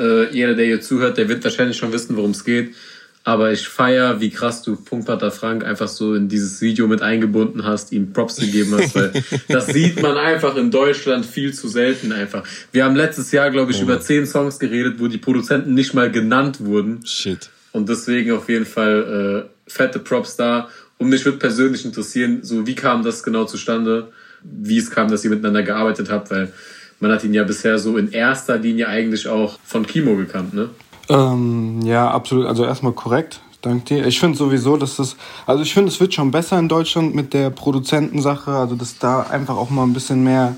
[0.00, 2.74] Äh, jeder, der hier zuhört, der wird wahrscheinlich schon wissen, worum es geht.
[3.22, 7.64] Aber ich feier, wie krass du Funkvater Frank einfach so in dieses Video mit eingebunden
[7.64, 9.12] hast, ihm Props gegeben hast, weil
[9.48, 12.44] das sieht man einfach in Deutschland viel zu selten einfach.
[12.72, 13.82] Wir haben letztes Jahr, glaube ich, oh.
[13.82, 17.04] über zehn Songs geredet, wo die Produzenten nicht mal genannt wurden.
[17.04, 17.50] Shit.
[17.72, 20.68] Und deswegen auf jeden Fall äh, fette Props da.
[20.96, 24.12] Und mich würde persönlich interessieren, so wie kam das genau zustande?
[24.42, 26.52] Wie es kam, dass ihr miteinander gearbeitet habt, weil
[27.00, 30.70] man hat ihn ja bisher so in erster Linie eigentlich auch von Kimo gekannt, ne?
[31.10, 32.46] Ähm, ja, absolut.
[32.46, 33.40] Also erstmal korrekt.
[33.62, 34.06] Danke dir.
[34.06, 37.34] Ich finde sowieso, dass das, also ich finde, es wird schon besser in Deutschland mit
[37.34, 40.56] der Produzentensache, also dass da einfach auch mal ein bisschen mehr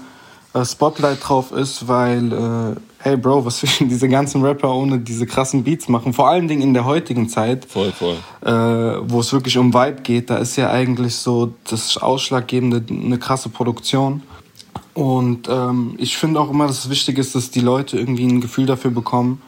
[0.54, 5.26] äh, Spotlight drauf ist, weil, äh, hey Bro, was will diese ganzen Rapper ohne diese
[5.26, 6.12] krassen Beats machen?
[6.12, 8.16] Vor allen Dingen in der heutigen Zeit, voll, voll.
[8.44, 13.18] Äh, wo es wirklich um Vibe geht, da ist ja eigentlich so das Ausschlaggebende eine
[13.18, 14.22] krasse Produktion.
[14.94, 18.42] Und ähm, ich finde auch immer, dass es wichtig ist, dass die Leute irgendwie ein
[18.42, 19.40] Gefühl dafür bekommen,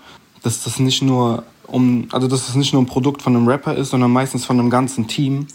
[0.44, 3.74] dass das nicht nur um, also dass es nicht nur ein Produkt von einem Rapper
[3.74, 5.46] ist, sondern meistens von einem ganzen Team.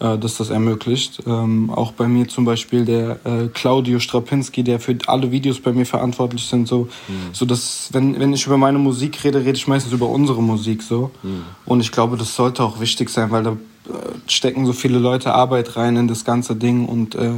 [0.00, 1.22] Äh, dass das ermöglicht.
[1.26, 5.72] Ähm, auch bei mir zum Beispiel der äh, Claudio Strapinski, der für alle Videos bei
[5.72, 7.32] mir verantwortlich sind, so, mhm.
[7.32, 10.82] so dass wenn wenn ich über meine Musik rede, rede ich meistens über unsere Musik
[10.82, 11.10] so.
[11.22, 11.44] Mhm.
[11.64, 13.92] Und ich glaube, das sollte auch wichtig sein, weil da äh,
[14.26, 17.34] stecken so viele Leute Arbeit rein in das ganze Ding und äh,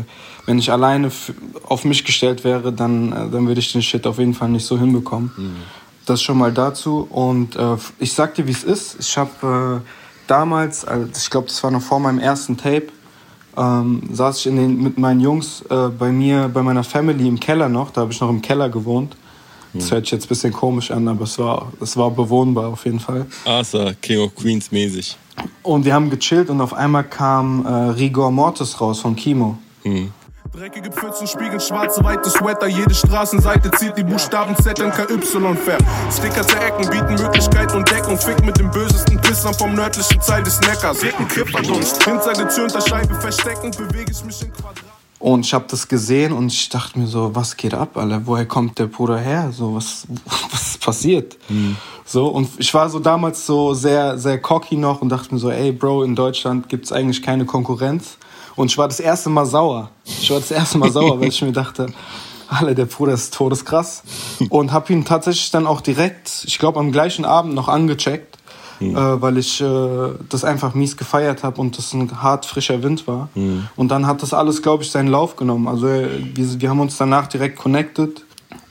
[0.46, 1.10] wenn ich alleine
[1.68, 4.66] auf mich gestellt wäre, dann, äh, dann würde ich den Shit auf jeden Fall nicht
[4.66, 5.30] so hinbekommen.
[5.36, 5.56] Mhm.
[6.06, 7.06] Das schon mal dazu.
[7.10, 8.96] Und äh, ich sag dir, wie es ist.
[9.00, 9.88] Ich habe äh,
[10.26, 12.88] damals, also ich glaube, das war noch vor meinem ersten Tape,
[13.56, 17.40] ähm, saß ich in den, mit meinen Jungs äh, bei mir, bei meiner Family im
[17.40, 17.90] Keller noch.
[17.90, 19.16] Da habe ich noch im Keller gewohnt.
[19.74, 22.84] Das hört sich jetzt ein bisschen komisch an, aber es war, es war bewohnbar auf
[22.84, 23.26] jeden Fall.
[23.44, 25.16] Asa, King of Queens mäßig.
[25.62, 29.58] Und wir haben gechillt und auf einmal kam äh, Rigor Mortis raus von Kimo.
[29.82, 30.12] Hm.
[30.56, 32.68] Dreckige Pfützen spiegeln schwarze, weite Sweater.
[32.68, 35.18] Jede Straßenseite zieht die Buchstaben Z in KY
[35.56, 35.78] ver.
[36.12, 38.16] Sticker zerecken, bieten Möglichkeit und Deckung.
[38.16, 41.00] Fick mit den bösesten Pissern vom nördlichen Teil des Neckars.
[41.00, 42.04] Dicken Kipperdunst.
[42.04, 44.84] Hinter gezürnter Scheibe verstecken, bewege ich mich in Quadrat.
[45.18, 48.20] Und ich habe das gesehen und ich dachte mir so, was geht ab, Alter?
[48.24, 49.50] Woher kommt der Bruder her?
[49.52, 50.06] So, was,
[50.52, 51.36] was ist passiert?
[51.48, 51.76] Mhm.
[52.04, 55.50] So, und ich war so damals so sehr, sehr cocky noch und dachte mir so,
[55.50, 58.18] ey, Bro, in Deutschland gibt's eigentlich keine Konkurrenz.
[58.56, 59.90] Und ich war das erste Mal sauer.
[60.04, 61.86] Ich war das erste Mal sauer, weil ich mir dachte,
[62.48, 64.02] alle, der Bruder ist todeskrass.
[64.48, 68.38] Und habe ihn tatsächlich dann auch direkt, ich glaube am gleichen Abend noch angecheckt,
[68.80, 68.96] mhm.
[68.96, 73.06] äh, weil ich äh, das einfach mies gefeiert habe und das ein hart frischer Wind
[73.06, 73.28] war.
[73.34, 73.68] Mhm.
[73.76, 75.68] Und dann hat das alles, glaube ich, seinen Lauf genommen.
[75.68, 78.24] Also äh, wir, wir haben uns danach direkt connected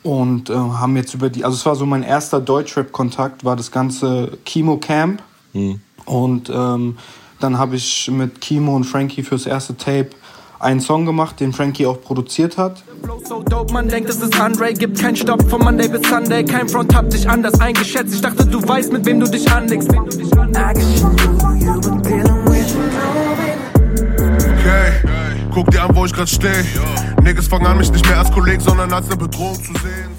[0.04, 3.72] und äh, haben jetzt über die, also es war so mein erster Deutschrap-Kontakt, war das
[3.72, 5.22] ganze Chemo Camp.
[5.54, 5.82] Mhm.
[6.06, 6.98] Und ähm,
[7.44, 10.10] dann habe ich mit Kimo und Frankie fürs erste Tape
[10.60, 12.82] einen Song gemacht, den Frankie auch produziert hat.
[13.28, 16.46] So dope, man denkt, es ist Andre, gibt keinen Stopp von Monday bis Sunday.
[16.46, 18.16] Kein Front hab dich anders eingeschätzt.
[18.16, 19.90] Ich dachte, du weißt, mit wem du dich anlegst.
[19.90, 20.08] Okay,
[25.54, 26.64] guck dir an, wo ich grad stehe.
[27.22, 30.14] Niggas fangen an, mich nicht mehr als Kolleg, sondern als eine Bedrohung zu sehen.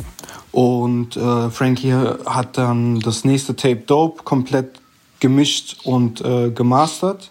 [0.53, 1.95] Und äh, Frankie
[2.27, 4.84] hat dann das nächste Tape Dope komplett
[5.25, 7.31] gemischt und äh, gemastert.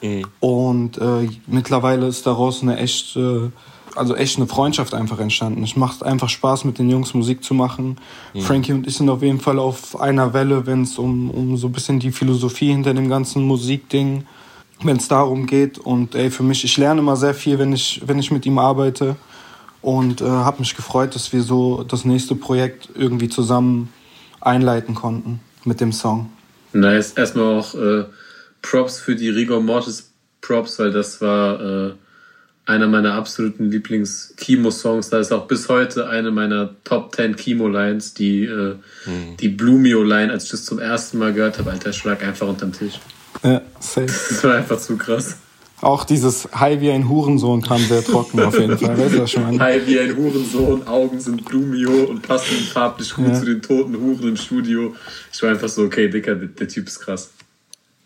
[0.00, 0.24] Mhm.
[0.40, 3.50] Und äh, mittlerweile ist daraus eine echt, äh,
[3.94, 5.62] also echt eine Freundschaft einfach entstanden.
[5.62, 7.98] Es macht einfach Spaß, mit den Jungs Musik zu machen.
[8.32, 8.40] Mhm.
[8.40, 11.66] Frankie und ich sind auf jeden Fall auf einer Welle, wenn es um, um so
[11.66, 14.24] ein bisschen die Philosophie hinter dem ganzen Musikding,
[14.82, 15.78] wenn es darum geht.
[15.78, 18.58] Und ey, für mich, ich lerne immer sehr viel, wenn ich, wenn ich mit ihm
[18.58, 19.16] arbeite.
[19.82, 23.92] Und äh, habe mich gefreut, dass wir so das nächste Projekt irgendwie zusammen
[24.40, 26.30] einleiten konnten mit dem Song.
[26.72, 27.12] Nice.
[27.12, 28.04] Erstmal auch äh,
[28.62, 31.92] Props für die Rigor Mortis Props, weil das war äh,
[32.64, 35.10] einer meiner absoluten Lieblings-Chemo-Songs.
[35.10, 39.36] Da ist auch bis heute eine meiner Top 10 Chemo-Lines, die, äh, mhm.
[39.40, 43.00] die Blumio-Line, als ich das zum ersten Mal gehört habe, Alter, schlag einfach unterm Tisch.
[43.42, 44.06] Ja, safe.
[44.06, 45.36] Das war einfach zu krass.
[45.82, 48.96] Auch dieses Hi wie ein Hurensohn kam sehr trocken auf jeden Fall.
[48.96, 49.60] Weißt du das schon?
[49.60, 53.34] Hi wie ein Hurensohn, Augen sind Blumio und passen farblich gut ja.
[53.34, 54.94] zu den toten Huren im Studio.
[55.32, 57.32] Ich war einfach so, okay, Dicker, der, der Typ ist krass.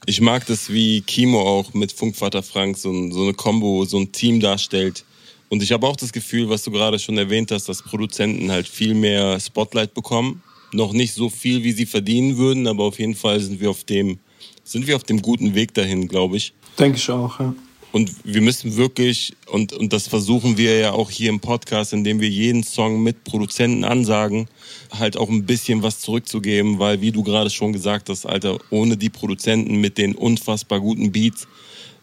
[0.06, 4.10] Ich mag das, wie Kimo auch mit Funkvater Frank so, so eine Combo, so ein
[4.10, 5.04] Team darstellt.
[5.50, 8.66] Und ich habe auch das Gefühl, was du gerade schon erwähnt hast, dass Produzenten halt
[8.66, 10.42] viel mehr Spotlight bekommen.
[10.72, 13.84] Noch nicht so viel, wie sie verdienen würden, aber auf jeden Fall sind wir auf
[13.84, 14.18] dem,
[14.64, 16.54] sind wir auf dem guten Weg dahin, glaube ich.
[16.78, 17.54] Denke ich auch, ja.
[17.96, 22.20] Und wir müssen wirklich, und, und das versuchen wir ja auch hier im Podcast, indem
[22.20, 24.48] wir jeden Song mit Produzenten ansagen,
[24.90, 28.98] halt auch ein bisschen was zurückzugeben, weil wie du gerade schon gesagt hast, Alter, ohne
[28.98, 31.48] die Produzenten mit den unfassbar guten Beats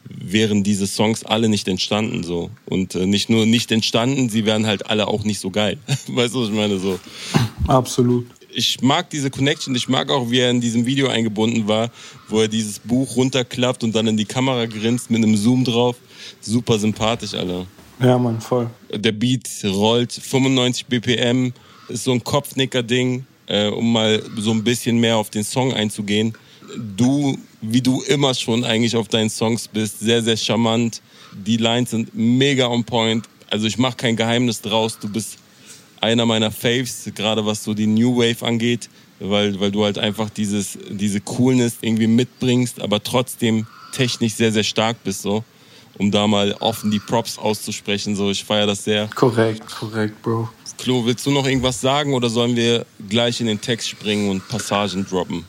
[0.10, 4.66] wären diese Songs alle nicht entstanden so und äh, nicht nur nicht entstanden, sie wären
[4.66, 5.78] halt alle auch nicht so geil.
[6.08, 7.00] weißt du, was ich meine so?
[7.68, 9.76] Absolut ich mag diese Connection.
[9.76, 11.90] Ich mag auch, wie er in diesem Video eingebunden war,
[12.30, 15.98] wo er dieses Buch runterklappt und dann in die Kamera grinst mit einem Zoom drauf.
[16.42, 17.66] Super sympathisch, Alter.
[18.00, 18.70] Ja, Mann, voll.
[18.94, 21.54] Der Beat rollt 95 BPM,
[21.90, 26.34] ist so ein Kopfnicker-Ding, äh, um mal so ein bisschen mehr auf den Song einzugehen.
[26.98, 31.02] Du, wie du immer schon eigentlich auf deinen Songs bist, sehr, sehr charmant.
[31.34, 33.26] Die Lines sind mega on point.
[33.50, 34.98] Also ich mache kein Geheimnis draus.
[34.98, 35.38] Du bist
[36.04, 38.90] einer meiner Faves, gerade was so die New Wave angeht,
[39.20, 44.64] weil, weil du halt einfach dieses, diese Coolness irgendwie mitbringst, aber trotzdem technisch sehr, sehr
[44.64, 45.44] stark bist, so.
[46.00, 48.32] Um da mal offen die Props auszusprechen, so.
[48.32, 49.10] Ich feiere das sehr.
[49.16, 50.50] Korrekt, korrekt, Bro.
[50.78, 54.48] Klo, willst du noch irgendwas sagen oder sollen wir gleich in den Text springen und
[54.50, 55.46] Passagen droppen?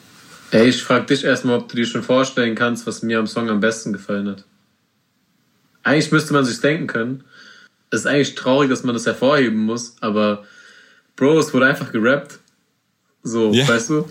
[0.51, 3.49] Ey, ich frag dich erstmal, ob du dir schon vorstellen kannst, was mir am Song
[3.49, 4.45] am besten gefallen hat.
[5.83, 7.25] Eigentlich müsste man sich denken können,
[7.95, 10.45] es ist eigentlich traurig, dass man das hervorheben muss, aber
[11.17, 12.39] Bro, es wurde einfach gerappt.
[13.23, 13.67] So, yeah.
[13.67, 14.09] weißt du?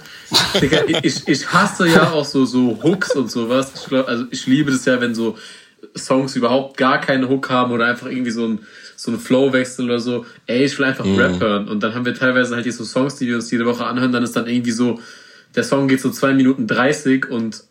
[0.59, 3.71] Digga, ich, ich hasse ja auch so, so Hooks und sowas.
[3.75, 5.37] Ich glaub, also ich liebe das ja, wenn so
[5.95, 8.59] Songs überhaupt gar keinen Hook haben oder einfach irgendwie so ein,
[8.95, 10.25] so ein Flowwechsel oder so.
[10.47, 11.15] Ey, ich will einfach mm.
[11.15, 11.67] Rap hören.
[11.67, 14.11] Und dann haben wir teilweise halt hier so Songs, die wir uns jede Woche anhören.
[14.11, 14.99] Dann ist dann irgendwie so,
[15.55, 17.65] der Song geht so zwei Minuten 30 und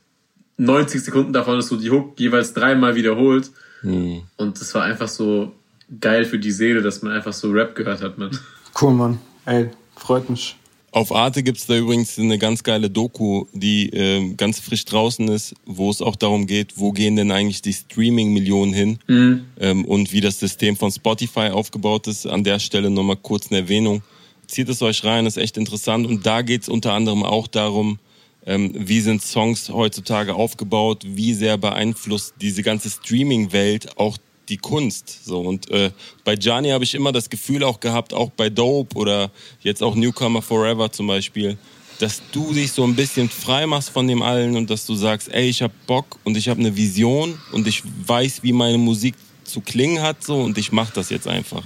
[0.59, 3.51] 90 Sekunden davon ist so die Hook jeweils dreimal wiederholt.
[3.83, 4.18] Mm.
[4.37, 5.53] Und das war einfach so,
[6.00, 8.38] geil für die Seele, dass man einfach so Rap gehört hat, man.
[8.81, 9.18] Cool, Mann.
[9.44, 10.57] Ey, freut mich.
[10.94, 15.55] Auf Arte gibt's da übrigens eine ganz geile Doku, die äh, ganz frisch draußen ist,
[15.64, 19.44] wo es auch darum geht, wo gehen denn eigentlich die Streaming-Millionen hin mhm.
[19.59, 22.26] ähm, und wie das System von Spotify aufgebaut ist.
[22.26, 24.02] An der Stelle nochmal kurz eine Erwähnung.
[24.46, 26.07] Zieht es euch rein, ist echt interessant.
[26.07, 27.98] Und da geht's unter anderem auch darum,
[28.44, 35.24] ähm, wie sind Songs heutzutage aufgebaut, wie sehr beeinflusst diese ganze Streaming-Welt auch die Kunst.
[35.24, 35.90] So und äh,
[36.24, 39.94] bei Gianni habe ich immer das Gefühl auch gehabt, auch bei Dope oder jetzt auch
[39.94, 41.57] Newcomer Forever zum Beispiel,
[41.98, 45.33] dass du dich so ein bisschen frei machst von dem allen und dass du sagst,
[45.33, 49.14] ey, ich habe Bock und ich habe eine Vision und ich weiß, wie meine Musik
[49.44, 51.62] zu klingen hat so und ich mache das jetzt einfach.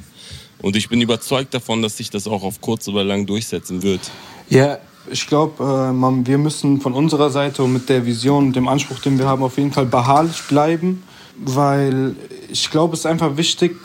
[0.62, 4.00] Und ich bin überzeugt davon, dass sich das auch auf kurz oder lang durchsetzen wird.
[4.48, 4.78] Ja,
[5.10, 8.98] ich glaube, äh, wir müssen von unserer Seite und mit der Vision und dem Anspruch,
[8.98, 11.02] den wir haben, auf jeden Fall beharrlich bleiben
[11.38, 12.16] weil
[12.50, 13.76] ich glaube, es ist einfach wichtig,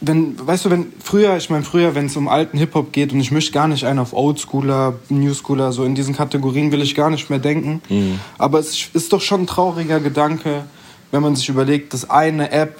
[0.00, 3.20] wenn, weißt du, wenn früher, ich meine früher, wenn es um alten Hip-Hop geht und
[3.20, 7.10] ich möchte gar nicht einen auf Oldschooler, Newschooler, so in diesen Kategorien will ich gar
[7.10, 7.80] nicht mehr denken.
[7.88, 8.20] Mhm.
[8.38, 10.64] Aber es ist doch schon ein trauriger Gedanke,
[11.10, 12.78] wenn man sich überlegt, dass eine App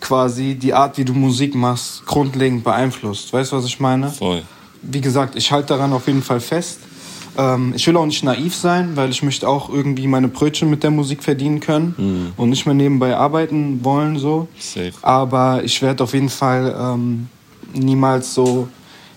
[0.00, 3.32] quasi die Art, wie du Musik machst, grundlegend beeinflusst.
[3.32, 4.10] Weißt du, was ich meine?
[4.10, 4.42] Voll.
[4.82, 6.80] Wie gesagt, ich halte daran auf jeden Fall fest.
[7.36, 10.82] Ähm, ich will auch nicht naiv sein, weil ich möchte auch irgendwie meine Brötchen mit
[10.82, 12.32] der Musik verdienen können mhm.
[12.36, 14.48] und nicht mehr nebenbei arbeiten wollen so.
[14.58, 14.92] Safe.
[15.02, 17.28] Aber ich werde auf jeden Fall ähm,
[17.74, 18.68] niemals so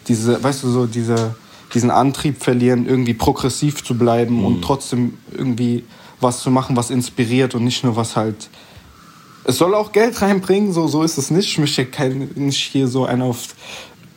[0.07, 1.35] diese, weißt du, so diese,
[1.73, 4.45] diesen Antrieb verlieren, irgendwie progressiv zu bleiben mhm.
[4.45, 5.83] und trotzdem irgendwie
[6.19, 8.49] was zu machen, was inspiriert und nicht nur was halt
[9.49, 11.47] es soll auch Geld reinbringen, so, so ist es nicht.
[11.47, 13.55] Ich möchte kein, nicht hier so einen auf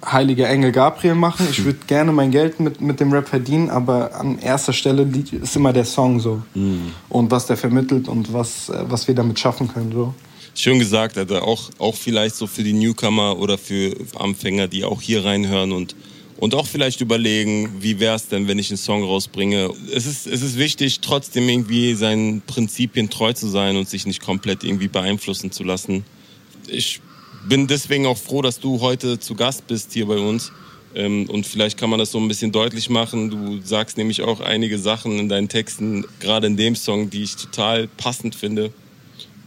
[0.04, 1.46] heilige Engel Gabriel machen.
[1.50, 5.56] Ich würde gerne mein Geld mit, mit dem Rap verdienen, aber an erster Stelle ist
[5.56, 6.42] immer der Song so.
[6.54, 6.92] Mhm.
[7.08, 9.92] Und was der vermittelt und was, äh, was wir damit schaffen können.
[9.92, 10.14] So.
[10.54, 11.44] Schön gesagt, Alter.
[11.44, 15.94] Auch, auch vielleicht so für die Newcomer oder für Anfänger, die auch hier reinhören und,
[16.36, 19.70] und auch vielleicht überlegen, wie wäre es denn, wenn ich einen Song rausbringe.
[19.94, 24.20] Es ist, es ist wichtig, trotzdem irgendwie seinen Prinzipien treu zu sein und sich nicht
[24.20, 26.04] komplett irgendwie beeinflussen zu lassen.
[26.66, 27.00] Ich
[27.48, 30.52] bin deswegen auch froh, dass du heute zu Gast bist hier bei uns
[30.94, 33.31] Ähm, und vielleicht kann man das so ein bisschen deutlich machen.
[33.31, 37.37] Du sagst nämlich auch einige Sachen in deinen Texten, gerade in dem Song, die ich
[37.37, 38.72] total passend finde.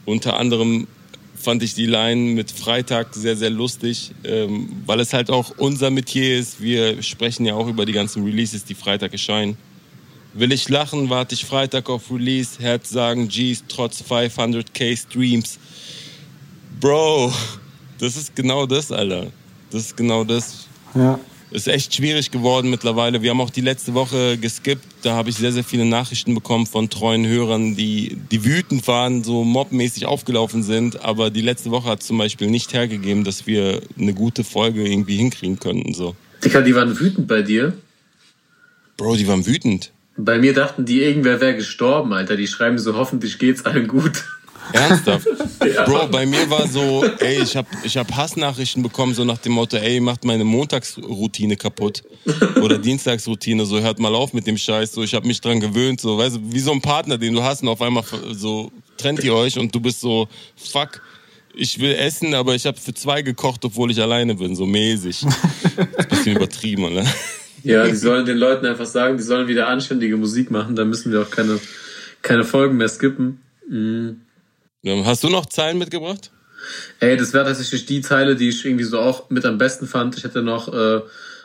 [0.05, 0.88] Unter anderem
[1.36, 5.91] fand ich die Line mit Freitag sehr, sehr lustig, ähm, weil es halt auch unser
[5.91, 6.62] Metier ist.
[6.62, 9.58] Wir sprechen ja auch über die ganzen Releases, die Freitag erscheinen.
[10.34, 15.60] Will ich lachen, warte ich Freitag auf Release, Herz sagen G's trotz 500k Streams.
[16.81, 17.31] Bro,
[17.99, 19.27] das ist genau das, Alter.
[19.71, 20.67] Das ist genau das.
[20.93, 21.19] Ja
[21.55, 23.21] ist echt schwierig geworden mittlerweile.
[23.21, 24.86] Wir haben auch die letzte Woche geskippt.
[25.03, 29.23] Da habe ich sehr, sehr viele Nachrichten bekommen von treuen Hörern, die, die wütend waren,
[29.23, 31.03] so mobmäßig aufgelaufen sind.
[31.03, 35.15] Aber die letzte Woche hat zum Beispiel nicht hergegeben, dass wir eine gute Folge irgendwie
[35.17, 35.93] hinkriegen könnten.
[35.93, 36.15] So.
[36.43, 37.73] Dicker, die waren wütend bei dir?
[38.97, 39.91] Bro, die waren wütend.
[40.17, 42.38] Bei mir dachten die, irgendwer wäre gestorben, Alter.
[42.38, 44.23] Die schreiben so, hoffentlich geht's allen gut.
[44.73, 45.28] Ernsthaft?
[45.75, 45.84] ja.
[45.84, 49.54] Bro, bei mir war so, ey, ich habe ich hab Hassnachrichten bekommen, so nach dem
[49.54, 52.04] Motto, ey, macht meine Montagsroutine kaputt.
[52.62, 56.01] Oder Dienstagsroutine, so hört mal auf mit dem Scheiß, so ich habe mich dran gewöhnt,
[56.01, 59.23] so, weißt du, wie so ein Partner, den du hast und auf einmal so trennt
[59.23, 61.01] ihr euch und du bist so, fuck,
[61.54, 65.21] ich will essen, aber ich habe für zwei gekocht, obwohl ich alleine bin, so mäßig.
[65.21, 67.06] Das ist ein bisschen übertrieben, ne?
[67.63, 71.12] Ja, die sollen den Leuten einfach sagen, die sollen wieder anständige Musik machen, dann müssen
[71.12, 71.60] wir auch keine,
[72.21, 73.41] keine Folgen mehr skippen.
[73.67, 74.21] Mhm.
[74.86, 76.32] Hast du noch Zeilen mitgebracht?
[77.00, 80.17] Ey, das wäre tatsächlich die Zeile, die ich irgendwie so auch mit am besten fand.
[80.17, 81.02] Ich hätte noch äh,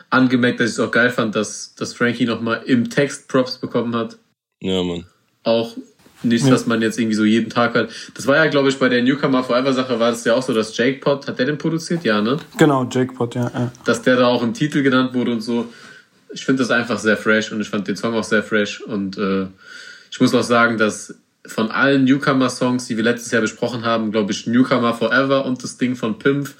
[0.09, 3.95] angemerkt, dass ich es auch geil fand, dass, dass Frankie nochmal im Text Props bekommen
[3.95, 4.17] hat.
[4.61, 5.05] Ja, Mann.
[5.43, 5.75] Auch
[6.23, 6.53] nichts, ja.
[6.53, 7.89] was man jetzt irgendwie so jeden Tag hat.
[8.13, 10.53] Das war ja, glaube ich, bei der Newcomer Forever Sache war das ja auch so,
[10.53, 12.03] dass Jake Pot, hat der den produziert?
[12.03, 12.37] Ja, ne?
[12.57, 13.71] Genau, Jake Pot, ja, ja.
[13.85, 15.67] Dass der da auch im Titel genannt wurde und so.
[16.33, 19.17] Ich finde das einfach sehr fresh und ich fand den Song auch sehr fresh und
[19.17, 19.47] äh,
[20.11, 24.31] ich muss auch sagen, dass von allen Newcomer-Songs, die wir letztes Jahr besprochen haben, glaube
[24.31, 26.53] ich, Newcomer Forever und das Ding von Pimp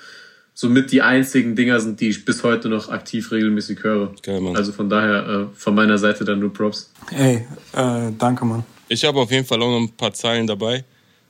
[0.54, 4.14] somit die einzigen Dinger sind, die ich bis heute noch aktiv regelmäßig höre.
[4.22, 4.56] Geil, Mann.
[4.56, 6.92] Also von daher äh, von meiner Seite dann nur Props.
[7.12, 8.64] Ey, äh, danke, Mann.
[8.88, 10.84] Ich habe auf jeden Fall auch noch ein paar Zeilen dabei.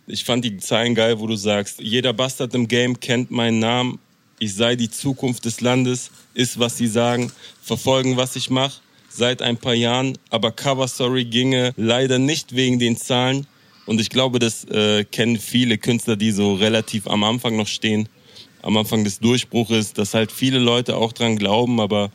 [0.08, 4.00] Ich fand die Zeilen geil, wo du sagst, jeder Bastard im Game kennt meinen Namen.
[4.40, 9.42] Ich sei die Zukunft des Landes, ist was sie sagen, verfolgen, was ich mache seit
[9.42, 13.48] ein paar Jahren, aber Cover Story ginge leider nicht wegen den Zahlen.
[13.86, 18.08] Und ich glaube, das äh, kennen viele Künstler, die so relativ am Anfang noch stehen,
[18.62, 22.12] am Anfang des Durchbruches, dass halt viele Leute auch dran glauben, aber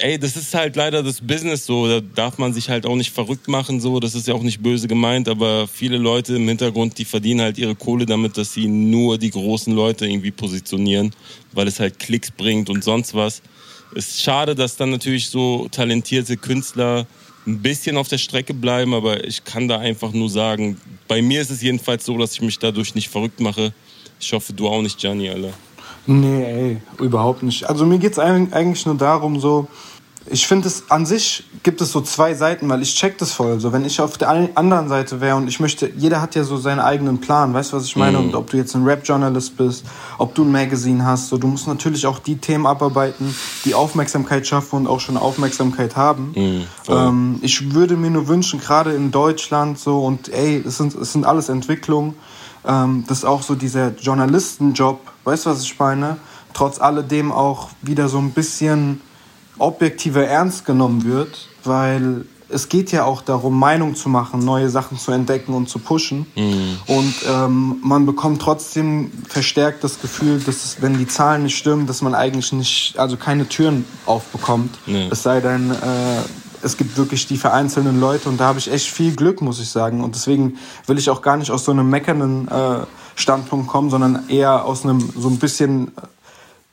[0.00, 3.10] ey, das ist halt leider das Business so, da darf man sich halt auch nicht
[3.10, 6.98] verrückt machen so, das ist ja auch nicht böse gemeint, aber viele Leute im Hintergrund,
[6.98, 11.12] die verdienen halt ihre Kohle damit, dass sie nur die großen Leute irgendwie positionieren,
[11.52, 13.42] weil es halt Klicks bringt und sonst was.
[13.94, 17.06] Es ist schade, dass dann natürlich so talentierte Künstler
[17.46, 21.40] ein bisschen auf der Strecke bleiben, aber ich kann da einfach nur sagen, bei mir
[21.40, 23.72] ist es jedenfalls so, dass ich mich dadurch nicht verrückt mache.
[24.20, 25.52] Ich hoffe, du auch nicht, Gianni, Alter.
[26.06, 27.68] Nee, ey, überhaupt nicht.
[27.68, 29.68] Also mir geht es eigentlich nur darum, so,
[30.30, 33.60] ich finde es an sich gibt es so zwei Seiten, weil ich check das voll.
[33.60, 36.56] So, wenn ich auf der anderen Seite wäre und ich möchte, jeder hat ja so
[36.56, 38.18] seinen eigenen Plan, weißt du, was ich meine?
[38.18, 38.26] Mhm.
[38.26, 39.84] Und ob du jetzt ein Rap-Journalist bist,
[40.18, 44.46] ob du ein Magazine hast, so, du musst natürlich auch die Themen abarbeiten, die Aufmerksamkeit
[44.46, 46.32] schaffen und auch schon Aufmerksamkeit haben.
[46.34, 50.94] Mhm, ähm, ich würde mir nur wünschen, gerade in Deutschland so, und ey, es sind,
[50.94, 52.14] es sind alles Entwicklungen,
[52.66, 56.18] ähm, dass auch so dieser Journalistenjob, weißt du, was ich meine?
[56.54, 59.00] Trotz alledem auch wieder so ein bisschen
[59.58, 64.98] objektiver ernst genommen wird, weil es geht ja auch darum, Meinung zu machen, neue Sachen
[64.98, 66.26] zu entdecken und zu pushen.
[66.34, 66.78] Mhm.
[66.86, 71.86] Und ähm, man bekommt trotzdem verstärkt das Gefühl, dass es, wenn die Zahlen nicht stimmen,
[71.86, 74.78] dass man eigentlich nicht, also keine Türen aufbekommt.
[74.86, 75.08] Nee.
[75.10, 75.74] Es sei denn, äh,
[76.62, 79.68] es gibt wirklich die vereinzelten Leute und da habe ich echt viel Glück, muss ich
[79.68, 80.02] sagen.
[80.02, 84.28] Und deswegen will ich auch gar nicht aus so einem meckernden äh, Standpunkt kommen, sondern
[84.28, 85.92] eher aus einem so ein bisschen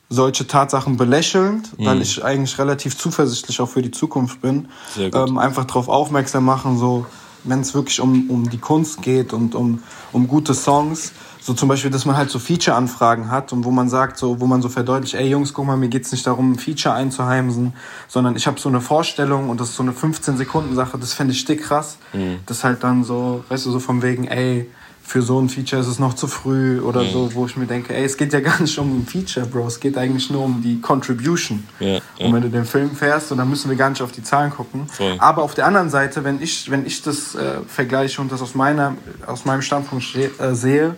[0.09, 1.85] solche Tatsachen belächelnd, mhm.
[1.85, 4.67] weil ich eigentlich relativ zuversichtlich auch für die Zukunft bin.
[4.97, 7.05] Ähm, einfach darauf aufmerksam machen, so
[7.43, 11.69] wenn es wirklich um, um die Kunst geht und um, um gute Songs, so zum
[11.69, 14.69] Beispiel, dass man halt so Feature-Anfragen hat und wo man sagt, so, wo man so
[14.69, 17.73] verdeutlicht, ey Jungs, guck mal, mir geht's nicht darum, ein Feature einzuheimsen,
[18.07, 21.45] sondern ich habe so eine Vorstellung und das ist so eine 15-Sekunden-Sache, das fände ich
[21.45, 21.99] dick krass.
[22.13, 22.39] Mhm.
[22.47, 24.67] Das halt dann so, weißt du, so von wegen, ey,
[25.05, 27.11] für so ein Feature ist es noch zu früh oder mhm.
[27.11, 29.67] so, wo ich mir denke, ey, es geht ja gar nicht um ein Feature, Bro,
[29.67, 31.63] es geht eigentlich nur um die Contribution.
[31.79, 32.01] Ja, ja.
[32.19, 34.87] Und wenn du den Film fährst, dann müssen wir gar nicht auf die Zahlen gucken.
[34.87, 35.15] Voll.
[35.19, 38.55] Aber auf der anderen Seite, wenn ich, wenn ich das äh, vergleiche und das aus,
[38.55, 38.95] meiner,
[39.27, 40.97] aus meinem Standpunkt äh, sehe,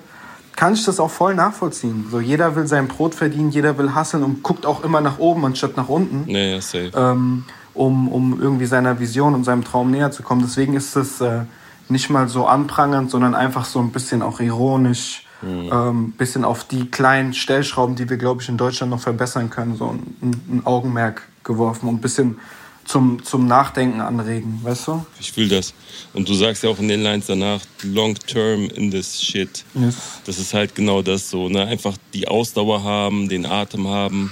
[0.55, 2.07] kann ich das auch voll nachvollziehen.
[2.09, 5.45] So, jeder will sein Brot verdienen, jeder will hasseln und guckt auch immer nach oben
[5.45, 6.23] anstatt nach unten.
[6.25, 6.91] Nee, ja, safe.
[6.95, 7.43] Ähm,
[7.73, 10.41] um, um irgendwie seiner Vision und seinem Traum näher zu kommen.
[10.41, 11.41] Deswegen ist es äh,
[11.89, 15.69] nicht mal so anprangernd, sondern einfach so ein bisschen auch ironisch Mhm.
[15.71, 19.75] Ähm, bisschen auf die kleinen Stellschrauben, die wir, glaube ich, in Deutschland noch verbessern können,
[19.75, 22.39] so ein, ein Augenmerk geworfen und ein bisschen
[22.85, 25.05] zum, zum Nachdenken anregen, weißt du?
[25.19, 25.73] Ich fühle das.
[26.13, 29.63] Und du sagst ja auch in den Lines danach, long term in this shit.
[29.75, 29.95] Yes.
[30.25, 31.65] Das ist halt genau das so, ne?
[31.65, 34.31] Einfach die Ausdauer haben, den Atem haben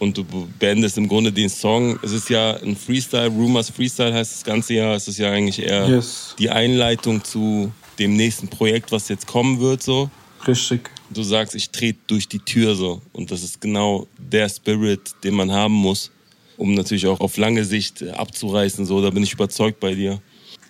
[0.00, 0.24] und du
[0.58, 1.98] beendest im Grunde den Song.
[2.02, 4.96] Es ist ja ein Freestyle, Rumors Freestyle heißt das ganze Jahr.
[4.96, 6.34] Es ist ja eigentlich eher yes.
[6.38, 10.10] die Einleitung zu dem nächsten Projekt, was jetzt kommen wird, so.
[10.48, 10.90] Richtig.
[11.10, 13.02] Du sagst, ich trete durch die Tür so.
[13.12, 16.10] Und das ist genau der Spirit, den man haben muss,
[16.56, 18.86] um natürlich auch auf lange Sicht abzureißen.
[18.86, 20.20] So, da bin ich überzeugt bei dir.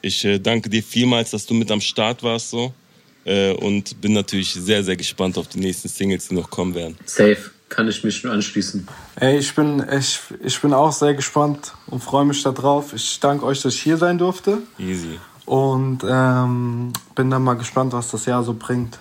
[0.03, 2.75] Ich äh, danke dir vielmals, dass du mit am Start warst so.
[3.25, 6.97] Äh, und bin natürlich sehr, sehr gespannt auf die nächsten Singles, die noch kommen werden.
[7.05, 8.87] Safe kann ich mich anschließen.
[9.17, 12.93] Ey, ich bin, ich, ich bin auch sehr gespannt und freue mich darauf.
[12.93, 14.59] Ich danke euch, dass ich hier sein durfte.
[14.79, 15.19] Easy.
[15.47, 18.99] Und ähm, bin dann mal gespannt, was das Jahr so bringt.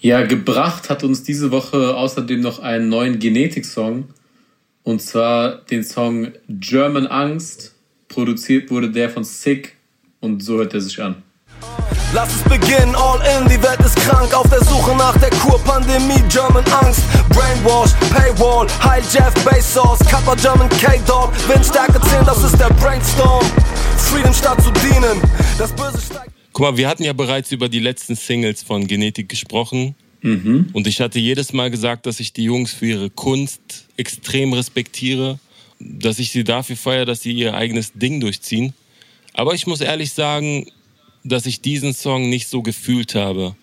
[0.00, 4.08] Ja, gebracht hat uns diese Woche außerdem noch einen neuen Genetik-Song.
[4.82, 7.74] Und zwar den Song German Angst.
[8.08, 9.76] Produziert wurde der von Sick
[10.20, 11.22] und so hört er sich an.
[12.14, 14.32] Lass es beginnen, all in, die Welt ist krank.
[14.32, 17.02] Auf der Suche nach der Kur, Pandemie, German Angst.
[17.28, 19.98] Brainwash, Paywall, Heil Jeff Bezos.
[20.08, 23.44] Kappa German K-Dog, Windstärke 10, das ist der Brainstorm.
[23.98, 25.20] Freedom statt zu dienen,
[25.58, 26.30] das Böse steigt.
[26.54, 29.94] Guck mal, wir hatten ja bereits über die letzten Singles von Genetik gesprochen.
[30.22, 30.70] Mhm.
[30.72, 33.60] Und ich hatte jedes Mal gesagt, dass ich die Jungs für ihre Kunst
[33.96, 35.38] extrem respektiere
[35.78, 38.72] Dass ich sie dafür feiere, dass sie ihr eigenes Ding durchziehen.
[39.34, 40.66] Aber ich muss ehrlich sagen,
[41.24, 43.54] dass ich diesen Song nicht so gefühlt habe.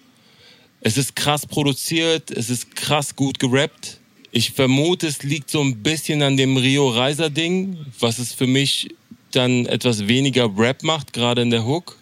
[0.81, 3.99] Es ist krass produziert, es ist krass gut gerappt.
[4.31, 8.47] Ich vermute, es liegt so ein bisschen an dem Rio Reiser Ding, was es für
[8.47, 8.89] mich
[9.31, 11.97] dann etwas weniger Rap macht, gerade in der Hook.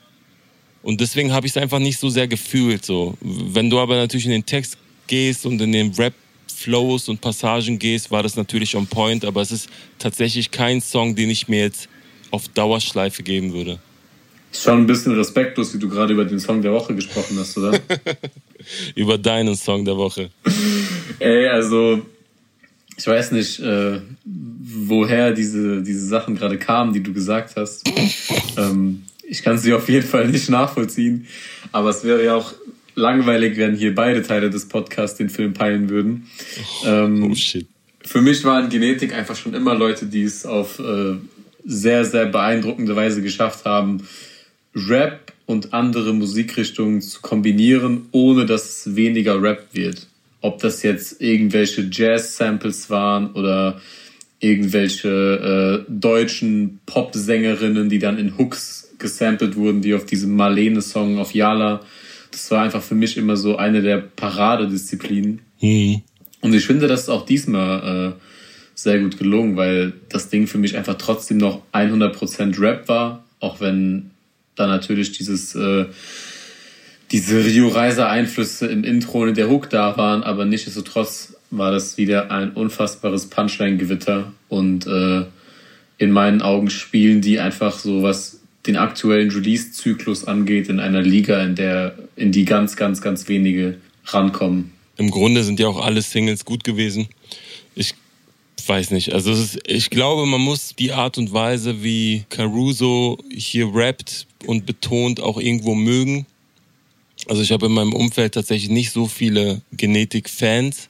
[0.81, 2.85] Und deswegen habe ich es einfach nicht so sehr gefühlt.
[2.85, 3.17] So.
[3.21, 4.77] Wenn du aber natürlich in den Text
[5.07, 9.51] gehst und in den Rap-Flows und Passagen gehst, war das natürlich on point, aber es
[9.51, 11.87] ist tatsächlich kein Song, den ich mir jetzt
[12.31, 13.79] auf Dauerschleife geben würde.
[14.53, 17.79] Schon ein bisschen respektlos, wie du gerade über den Song der Woche gesprochen hast, oder?
[18.95, 20.29] über deinen Song der Woche.
[21.19, 22.01] Ey, also
[22.97, 27.89] ich weiß nicht, äh, woher diese, diese Sachen gerade kamen, die du gesagt hast.
[28.57, 31.27] ähm, ich kann sie auf jeden Fall nicht nachvollziehen,
[31.71, 32.53] aber es wäre ja auch
[32.95, 36.27] langweilig, wenn hier beide Teile des Podcasts den Film peilen würden.
[36.85, 37.67] Ähm, oh shit.
[38.05, 41.15] Für mich waren Genetik einfach schon immer Leute, die es auf äh,
[41.65, 44.07] sehr, sehr beeindruckende Weise geschafft haben,
[44.75, 50.07] Rap und andere Musikrichtungen zu kombinieren, ohne dass es weniger Rap wird.
[50.41, 53.79] Ob das jetzt irgendwelche Jazz-Samples waren oder
[54.39, 61.33] irgendwelche äh, deutschen Pop-Sängerinnen, die dann in Hooks gesampelt wurden, wie auf diesem Marlene-Song auf
[61.33, 61.81] Yala.
[62.31, 65.41] Das war einfach für mich immer so eine der Paradedisziplinen.
[65.61, 66.01] Mhm.
[66.41, 68.19] Und ich finde, das ist auch diesmal äh,
[68.75, 73.61] sehr gut gelungen, weil das Ding für mich einfach trotzdem noch 100% Rap war, auch
[73.61, 74.11] wenn
[74.55, 75.85] da natürlich dieses, äh,
[77.11, 81.71] diese Rio Reiser Einflüsse im Intro und in der Hook da waren, aber nichtsdestotrotz war
[81.71, 85.25] das wieder ein unfassbares Punchline-Gewitter und äh,
[85.97, 91.43] in meinen Augen spielen die einfach so, was den aktuellen Release-Zyklus angeht, in einer Liga,
[91.43, 94.71] in der, in die ganz, ganz, ganz wenige rankommen.
[94.97, 97.07] Im Grunde sind ja auch alle Singles gut gewesen.
[97.75, 97.95] Ich
[98.67, 99.13] weiß nicht.
[99.13, 104.65] Also ist, ich glaube, man muss die Art und Weise, wie Caruso hier rappt und
[104.65, 106.25] betont, auch irgendwo mögen.
[107.27, 110.89] Also ich habe in meinem Umfeld tatsächlich nicht so viele Genetik-Fans,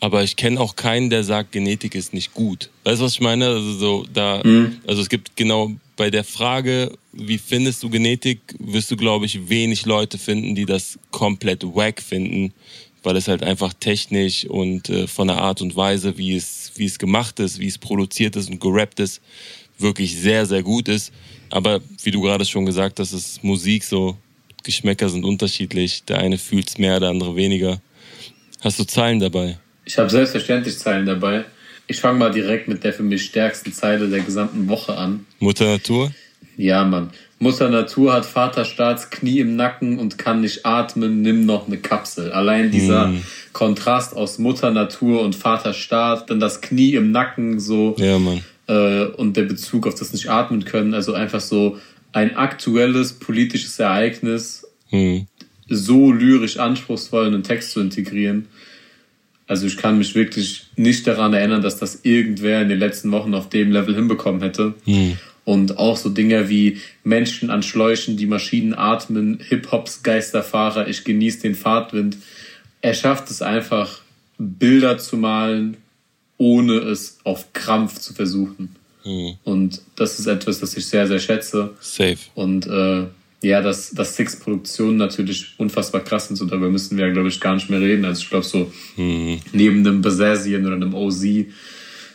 [0.00, 2.68] aber ich kenne auch keinen, der sagt, Genetik ist nicht gut.
[2.84, 3.46] Weißt du, was ich meine?
[3.46, 4.80] Also so da, mhm.
[4.86, 9.48] also es gibt genau bei der Frage, wie findest du Genetik, wirst du, glaube ich,
[9.48, 12.52] wenig Leute finden, die das komplett wack finden,
[13.04, 16.86] weil es halt einfach technisch und äh, von der Art und Weise, wie es wie
[16.86, 19.20] es gemacht ist, wie es produziert ist und gerappt ist,
[19.78, 21.12] wirklich sehr, sehr gut ist.
[21.50, 24.16] Aber wie du gerade schon gesagt hast, ist Musik so,
[24.64, 26.04] Geschmäcker sind unterschiedlich.
[26.04, 27.80] Der eine fühlt es mehr, der andere weniger.
[28.60, 29.58] Hast du Zeilen dabei?
[29.84, 31.44] Ich habe selbstverständlich Zeilen dabei.
[31.86, 35.26] Ich fange mal direkt mit der für mich stärksten Zeile der gesamten Woche an.
[35.38, 36.12] Mutter Natur?
[36.56, 37.10] Ja, Mann.
[37.38, 42.32] Mutter Natur hat Vaterstaats Knie im Nacken und kann nicht atmen, nimm noch eine Kapsel.
[42.32, 43.22] Allein dieser mm.
[43.52, 48.18] Kontrast aus Mutter Natur und Vaterstaat, dann das Knie im Nacken so ja.
[48.66, 51.78] Äh, und der Bezug auf das nicht atmen können, also einfach so
[52.12, 55.18] ein aktuelles politisches Ereignis mm.
[55.68, 58.46] so lyrisch anspruchsvoll in einen Text zu integrieren.
[59.46, 63.34] Also ich kann mich wirklich nicht daran erinnern, dass das irgendwer in den letzten Wochen
[63.34, 64.74] auf dem Level hinbekommen hätte.
[64.86, 65.12] Mm.
[65.44, 71.42] Und auch so Dinge wie Menschen an Schläuchen, die Maschinen atmen, Hip-Hops Geisterfahrer, ich genieße
[71.42, 72.16] den Fahrtwind.
[72.80, 74.00] er schafft es einfach,
[74.38, 75.76] Bilder zu malen,
[76.38, 78.74] ohne es auf Krampf zu versuchen.
[79.04, 79.34] Mhm.
[79.44, 81.70] Und das ist etwas, das ich sehr, sehr schätze.
[81.80, 82.18] Safe.
[82.34, 83.04] Und äh,
[83.42, 87.40] ja, dass, dass Six-Produktionen natürlich unfassbar krass sind, so darüber müssen wir ja, glaube ich,
[87.40, 88.04] gar nicht mehr reden.
[88.04, 89.40] Also ich glaube so, mhm.
[89.52, 91.24] neben einem Basazian oder einem OZ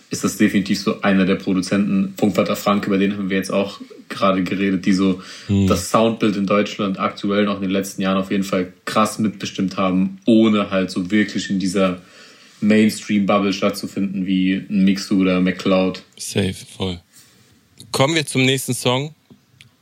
[0.10, 2.14] ist das definitiv so einer der Produzenten.
[2.18, 3.80] Funkvater Frank, über den haben wir jetzt auch
[4.10, 5.68] gerade geredet, die so mhm.
[5.68, 9.78] das Soundbild in Deutschland aktuell noch in den letzten Jahren auf jeden Fall krass mitbestimmt
[9.78, 12.01] haben, ohne halt so wirklich in dieser
[12.62, 16.03] Mainstream-Bubble stattzufinden wie ein Mixu oder McCloud.
[16.18, 16.99] Safe, voll.
[17.91, 19.14] Kommen wir zum nächsten Song.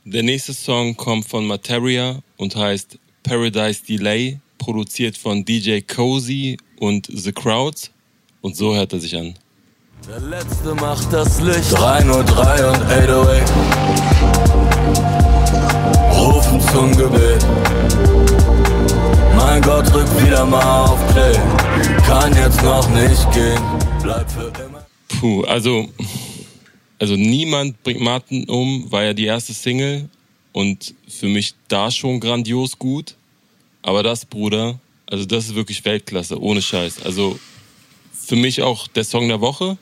[0.04, 7.08] Der nächste Song kommt von Materia und heißt Paradise Delay, produziert von DJ Cozy und
[7.12, 7.90] The Crowds.
[8.40, 9.34] Und so hört er sich an.
[10.06, 11.72] Der letzte macht das Licht.
[11.72, 13.52] 303 und 808.
[16.16, 17.44] Rufen zum Gebet.
[19.36, 21.32] Mein Gott, drück wieder mal auf Play.
[22.06, 23.60] Kann jetzt noch nicht gehen.
[24.02, 24.86] Bleib für immer.
[25.20, 25.88] Puh, also,
[26.98, 30.08] also niemand bringt Martin um, war ja die erste Single
[30.52, 33.16] und für mich da schon grandios gut.
[33.82, 37.02] Aber das, Bruder, also das ist wirklich Weltklasse, ohne Scheiß.
[37.04, 37.38] Also
[38.12, 39.76] für mich auch der Song der Woche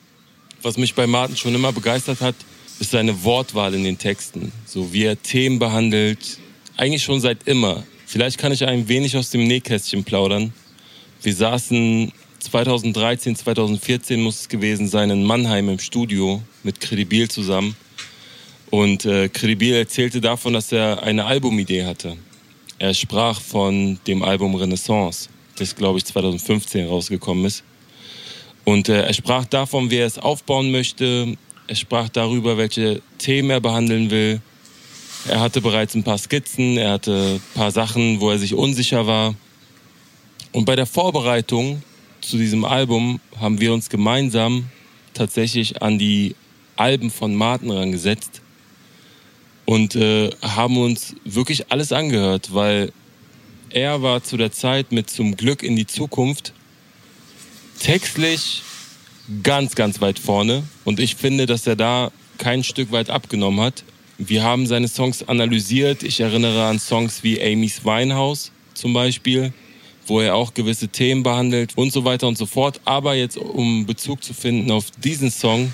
[0.61, 2.35] was mich bei Martin schon immer begeistert hat,
[2.79, 4.51] ist seine Wortwahl in den Texten.
[4.65, 6.39] So wie er Themen behandelt,
[6.75, 7.83] eigentlich schon seit immer.
[8.05, 10.53] Vielleicht kann ich ein wenig aus dem Nähkästchen plaudern.
[11.21, 17.75] Wir saßen 2013, 2014 muss es gewesen sein, in Mannheim im Studio mit Credibil zusammen.
[18.69, 22.17] Und äh, Credibil erzählte davon, dass er eine Albumidee hatte.
[22.79, 27.63] Er sprach von dem Album Renaissance, das glaube ich 2015 rausgekommen ist.
[28.67, 31.37] Und äh, er sprach davon, wie er es aufbauen möchte.
[31.67, 34.41] Er sprach darüber, welche Themen er behandeln will.
[35.29, 39.07] Er hatte bereits ein paar Skizzen, er hatte ein paar Sachen, wo er sich unsicher
[39.07, 39.35] war.
[40.51, 41.81] Und bei der Vorbereitung
[42.19, 44.65] zu diesem Album haben wir uns gemeinsam
[45.13, 46.35] tatsächlich an die
[46.75, 48.41] Alben von Martin rangesetzt
[49.63, 52.91] und äh, haben uns wirklich alles angehört, weil
[53.69, 56.51] er war zu der Zeit mit Zum Glück in die Zukunft
[57.79, 58.61] textlich
[59.43, 60.63] ganz, ganz weit vorne.
[60.85, 63.83] Und ich finde, dass er da kein Stück weit abgenommen hat.
[64.17, 66.03] Wir haben seine Songs analysiert.
[66.03, 69.53] Ich erinnere an Songs wie Amy's Weinhaus zum Beispiel,
[70.05, 72.79] wo er auch gewisse Themen behandelt und so weiter und so fort.
[72.85, 75.73] Aber jetzt, um Bezug zu finden auf diesen Song,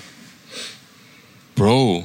[1.54, 2.04] Bro,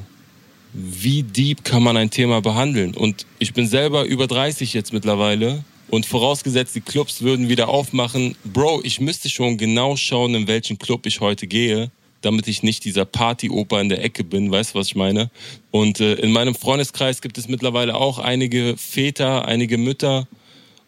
[0.73, 2.93] wie deep kann man ein Thema behandeln?
[2.93, 8.35] Und ich bin selber über 30 jetzt mittlerweile und vorausgesetzt, die Clubs würden wieder aufmachen.
[8.43, 12.85] Bro, ich müsste schon genau schauen, in welchen Club ich heute gehe, damit ich nicht
[12.85, 14.51] dieser Partyoper in der Ecke bin.
[14.51, 15.31] Weißt du, was ich meine?
[15.71, 20.27] Und äh, in meinem Freundeskreis gibt es mittlerweile auch einige Väter, einige Mütter.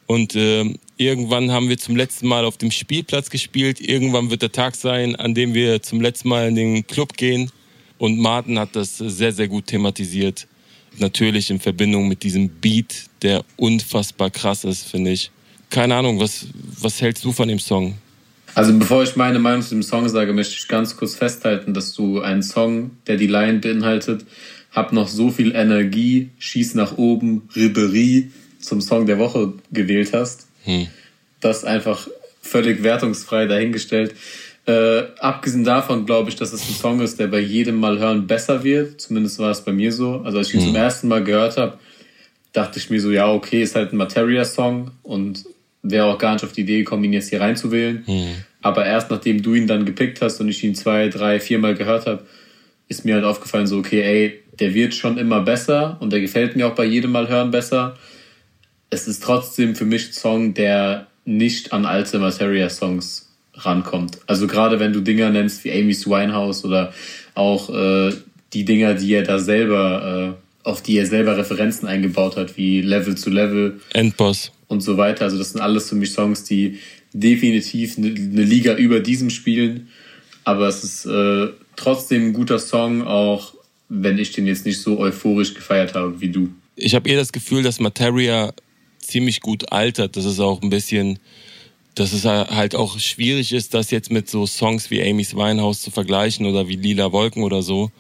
[0.08, 0.66] Und äh,
[0.98, 3.80] irgendwann haben wir zum letzten Mal auf dem Spielplatz gespielt.
[3.80, 7.50] Irgendwann wird der Tag sein, an dem wir zum letzten Mal in den Club gehen.
[7.98, 10.48] Und Martin hat das sehr, sehr gut thematisiert
[10.98, 15.32] natürlich in Verbindung mit diesem Beat, der unfassbar krass ist, finde ich.
[15.70, 16.48] Keine Ahnung, was,
[16.80, 17.96] was hältst du von dem Song?
[18.54, 21.94] Also bevor ich meine Meinung zu dem Song sage, möchte ich ganz kurz festhalten, dass
[21.94, 24.26] du einen Song, der die Line beinhaltet,
[24.72, 30.48] hab noch so viel Energie, schieß nach oben, Ribery zum Song der Woche gewählt hast.
[30.64, 30.88] Hm.
[31.40, 32.08] Das einfach
[32.42, 34.16] völlig wertungsfrei dahingestellt.
[34.68, 38.28] Äh, abgesehen davon glaube ich, dass es ein Song ist, der bei jedem Mal hören
[38.28, 39.02] besser wird.
[39.02, 40.22] Zumindest war es bei mir so.
[40.24, 40.66] Also als ich ihn mhm.
[40.68, 41.80] zum ersten Mal gehört habe,
[42.54, 45.46] dachte ich mir so, ja, okay, ist halt ein Materia-Song und
[45.82, 48.04] wäre auch gar nicht auf die Idee gekommen, ihn jetzt hier reinzuwählen.
[48.06, 48.36] Mhm.
[48.62, 52.06] Aber erst nachdem du ihn dann gepickt hast und ich ihn zwei, drei, viermal gehört
[52.06, 52.24] habe,
[52.88, 56.56] ist mir halt aufgefallen, so, okay, ey, der wird schon immer besser und der gefällt
[56.56, 57.96] mir auch bei jedem Mal hören besser.
[58.92, 64.20] Es ist trotzdem für mich ein Song, der nicht an alte Materia-Songs rankommt.
[64.28, 66.94] Also gerade wenn du Dinger nennst wie Amy's Winehouse oder
[67.36, 68.14] auch äh,
[68.54, 72.82] die Dinger, die er da selber, äh, auf die er selber Referenzen eingebaut hat, wie
[72.82, 73.80] Level zu Level.
[73.94, 74.52] Endboss.
[74.68, 75.26] Und so weiter.
[75.26, 76.80] Also das sind alles für mich Songs, die
[77.14, 79.90] definitiv eine ne Liga über diesem spielen.
[80.44, 83.54] Aber es ist äh, trotzdem ein guter Song, auch
[83.90, 86.50] wenn ich den jetzt nicht so euphorisch gefeiert habe wie du.
[86.76, 88.54] Ich habe eher das Gefühl, dass Materia
[89.00, 90.16] ziemlich gut altert.
[90.16, 91.20] Das ist auch ein bisschen
[91.96, 95.92] dass es halt auch schwierig ist, das jetzt mit so Songs wie Amy's Weinhaus zu
[95.92, 97.92] vergleichen oder wie Lila Wolken oder so.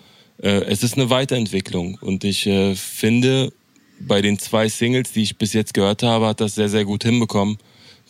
[0.42, 3.52] Äh, es ist eine Weiterentwicklung und ich äh, finde,
[4.00, 7.04] bei den zwei Singles, die ich bis jetzt gehört habe, hat das sehr, sehr gut
[7.04, 7.58] hinbekommen,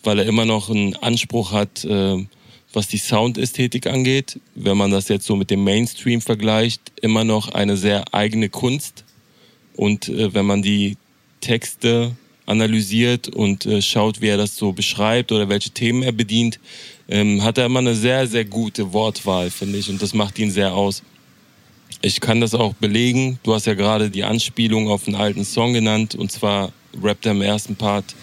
[0.04, 2.26] weil er immer noch einen Anspruch hat, äh,
[2.74, 4.40] was die Soundästhetik angeht.
[4.56, 9.04] Wenn man das jetzt so mit dem Mainstream vergleicht, immer noch eine sehr eigene Kunst.
[9.76, 10.96] Und wenn man die
[11.42, 12.16] Texte
[12.52, 16.60] analysiert und äh, schaut, wie er das so beschreibt oder welche Themen er bedient,
[17.10, 19.90] ähm, hat er immer eine sehr, sehr gute Wortwahl, finde ich.
[19.90, 21.02] Und das macht ihn sehr aus.
[22.02, 23.40] Ich kann das auch belegen.
[23.44, 26.16] Du hast ja gerade die Anspielung auf einen alten Song genannt.
[26.16, 26.72] Und zwar
[27.02, 28.16] rappt er im ersten Part.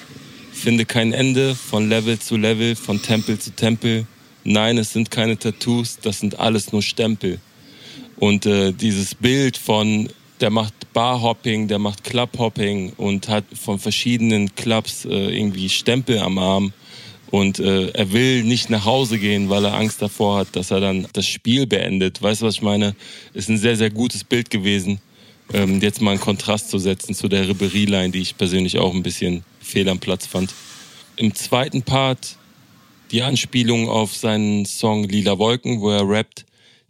[0.53, 4.07] Finde kein Ende von Level zu Level, von Tempel zu Tempel.
[4.43, 7.39] Nein, es sind keine Tattoos, das sind alles nur Stempel.
[8.17, 10.09] Und äh, dieses Bild von
[10.41, 16.39] der macht Barhopping, der macht Clubhopping und hat von verschiedenen Clubs äh, irgendwie Stempel am
[16.39, 16.73] Arm.
[17.31, 20.81] Und äh, er will nicht nach Hause gehen, weil er Angst davor hat, dass er
[20.81, 22.23] dann das Spiel beendet.
[22.23, 22.97] Weißt du, was ich meine?
[23.35, 25.01] Ist ein sehr, sehr gutes Bild gewesen.
[25.53, 29.03] Ähm, jetzt mal einen Kontrast zu setzen zu der Ribery-Line, die ich persönlich auch ein
[29.03, 30.55] bisschen fehl am Platz fand.
[31.17, 32.37] Im zweiten Part
[33.11, 36.45] die Anspielung auf seinen Song Lila Wolken, wo er rappt,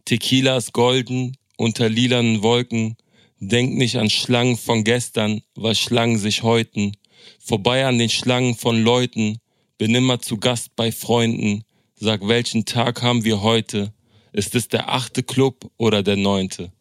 [0.05, 2.97] Tequila ist golden unter lilanen Wolken,
[3.41, 6.97] Denk nicht an Schlangen von gestern, weil Schlangen sich häuten.
[7.39, 9.39] Vorbei an den Schlangen von Leuten,
[9.79, 11.65] bin immer zu Gast bei Freunden.
[11.95, 13.93] Sag, welchen Tag haben wir heute?
[14.33, 16.73] Ist es der achte Club oder der neunte?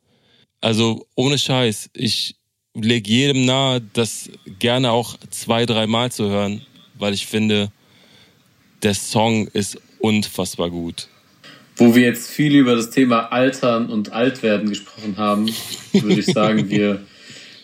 [0.59, 2.35] Also ohne Scheiß, ich
[2.73, 4.29] lege jedem nahe, das
[4.59, 7.71] gerne auch zwei, dreimal zu hören, weil ich finde,
[8.83, 11.07] der Song ist unfassbar gut.
[11.77, 15.47] Wo wir jetzt viel über das Thema Altern und Altwerden gesprochen haben,
[15.93, 17.01] würde ich sagen, wir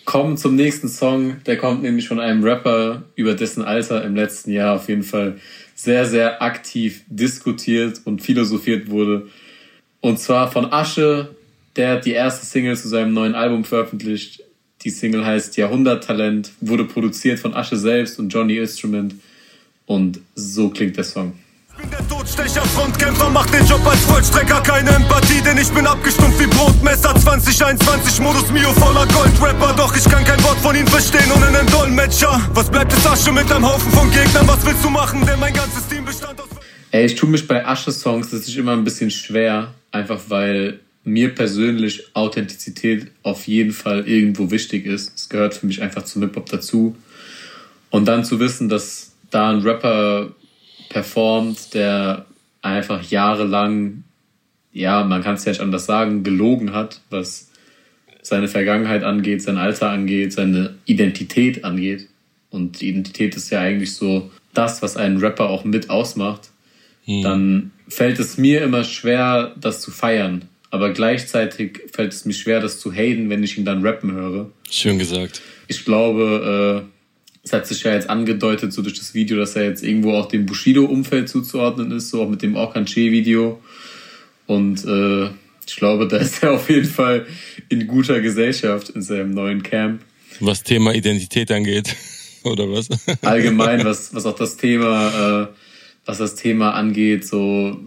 [0.05, 1.37] kommen zum nächsten Song.
[1.45, 5.37] Der kommt nämlich von einem Rapper, über dessen Alter im letzten Jahr auf jeden Fall
[5.75, 9.27] sehr, sehr aktiv diskutiert und philosophiert wurde.
[9.99, 11.35] Und zwar von Asche,
[11.75, 14.43] der hat die erste Single zu seinem neuen Album veröffentlicht.
[14.83, 19.15] Die Single heißt Jahrhunderttalent, wurde produziert von Asche selbst und Johnny Instrument.
[19.85, 21.33] Und so klingt der Song.
[21.83, 26.39] Bin der Todstecher, Frontkämpfer, mach den Job als Vollstrecker, keine Empathie, denn ich bin abgestumpft
[26.39, 27.13] wie Brotmesser.
[27.13, 31.67] 2021 Modus Mio voller Goldrapper, doch ich kann kein Wort von ihnen verstehen ohne einen
[31.67, 32.39] Dolmetscher.
[32.53, 34.47] Was bleibt es Asche mit einem Haufen von Gegnern?
[34.47, 36.47] Was willst du machen, denn mein ganzes Team bestand aus.
[36.91, 41.35] Ey, ich tue mich bei Asche-Songs, das ist immer ein bisschen schwer, einfach weil mir
[41.35, 45.11] persönlich Authentizität auf jeden Fall irgendwo wichtig ist.
[45.17, 46.95] Es gehört für mich einfach zum Hip-Hop dazu.
[47.89, 50.29] Und dann zu wissen, dass da ein Rapper
[50.93, 52.25] performt, der
[52.61, 54.03] einfach jahrelang,
[54.71, 57.49] ja, man kann es ja nicht anders sagen, gelogen hat, was
[58.21, 62.07] seine Vergangenheit angeht, sein Alter angeht, seine Identität angeht.
[62.49, 66.51] Und die Identität ist ja eigentlich so das, was einen Rapper auch mit ausmacht.
[67.05, 67.21] Hm.
[67.23, 70.45] Dann fällt es mir immer schwer, das zu feiern.
[70.69, 74.49] Aber gleichzeitig fällt es mir schwer, das zu haten, wenn ich ihn dann rappen höre.
[74.69, 75.41] Schön gesagt.
[75.67, 76.92] Ich glaube, äh,
[77.43, 80.27] es hat sich ja jetzt angedeutet, so durch das Video, dass er jetzt irgendwo auch
[80.27, 83.61] dem Bushido-Umfeld zuzuordnen ist, so auch mit dem Orkan-Che-Video.
[84.47, 85.25] Und äh,
[85.67, 87.25] ich glaube, da ist er auf jeden Fall
[87.67, 90.01] in guter Gesellschaft in seinem neuen Camp.
[90.39, 91.95] Was Thema Identität angeht,
[92.43, 92.87] oder was?
[93.21, 95.47] Allgemein, was, was auch das Thema, äh,
[96.05, 97.77] was das Thema angeht, so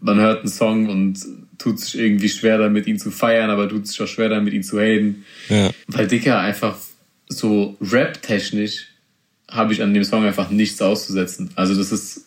[0.00, 1.18] man hört einen Song und
[1.58, 4.62] tut sich irgendwie schwer damit, ihn zu feiern, aber tut sich auch schwer damit, ihn
[4.62, 5.24] zu haten.
[5.48, 5.70] Ja.
[5.86, 6.76] Weil Dicker einfach
[7.28, 8.88] so rap-technisch
[9.48, 11.50] habe ich an dem Song einfach nichts auszusetzen.
[11.54, 12.26] Also das ist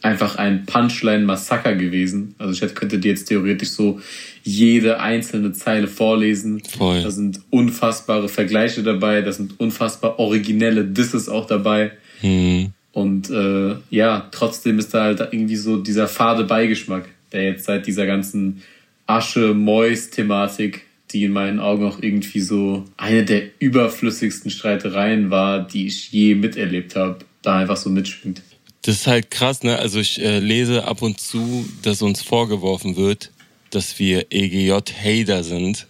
[0.00, 2.34] einfach ein Punchline-Massaker gewesen.
[2.38, 4.00] Also ich könnte dir jetzt theoretisch so
[4.42, 6.62] jede einzelne Zeile vorlesen.
[6.64, 7.02] Voll.
[7.02, 11.92] Da sind unfassbare Vergleiche dabei, da sind unfassbar originelle Disses auch dabei.
[12.22, 12.72] Mhm.
[12.92, 17.86] Und äh, ja, trotzdem ist da halt irgendwie so dieser fade Beigeschmack, der jetzt seit
[17.86, 18.62] dieser ganzen
[19.06, 26.10] Asche-Mois-Thematik die in meinen Augen auch irgendwie so eine der überflüssigsten Streitereien war, die ich
[26.10, 28.42] je miterlebt habe, da einfach so mitschwingt.
[28.82, 29.78] Das ist halt krass, ne?
[29.78, 33.30] Also ich äh, lese ab und zu, dass uns vorgeworfen wird,
[33.70, 35.86] dass wir EGJ-Hater sind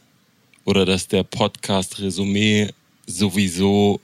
[0.64, 2.68] oder dass der Podcast Resümee
[3.06, 4.00] sowieso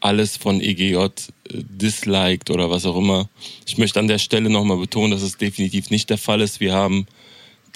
[0.00, 1.08] alles von EGJ äh,
[1.50, 3.28] disliked oder was auch immer.
[3.66, 6.60] Ich möchte an der Stelle nochmal betonen, dass es definitiv nicht der Fall ist.
[6.60, 7.06] Wir haben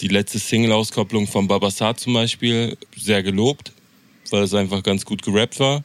[0.01, 3.73] die letzte Single-Auskopplung von Babasat zum Beispiel sehr gelobt,
[4.31, 5.85] weil es einfach ganz gut gerappt war.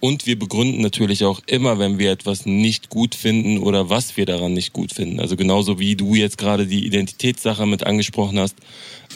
[0.00, 4.24] Und wir begründen natürlich auch immer, wenn wir etwas nicht gut finden oder was wir
[4.24, 5.20] daran nicht gut finden.
[5.20, 8.56] Also genauso wie du jetzt gerade die Identitätssache mit angesprochen hast.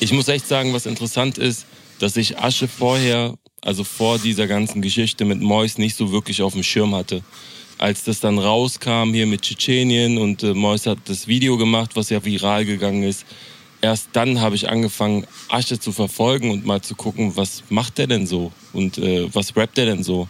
[0.00, 1.64] Ich muss echt sagen, was interessant ist,
[2.00, 6.52] dass ich Asche vorher, also vor dieser ganzen Geschichte mit Mois nicht so wirklich auf
[6.52, 7.22] dem Schirm hatte.
[7.78, 12.10] Als das dann rauskam hier mit Tschetschenien und äh, Mois hat das Video gemacht, was
[12.10, 13.24] ja viral gegangen ist,
[13.84, 18.06] erst dann habe ich angefangen, Asche zu verfolgen und mal zu gucken, was macht der
[18.06, 20.26] denn so und äh, was rappt der denn so.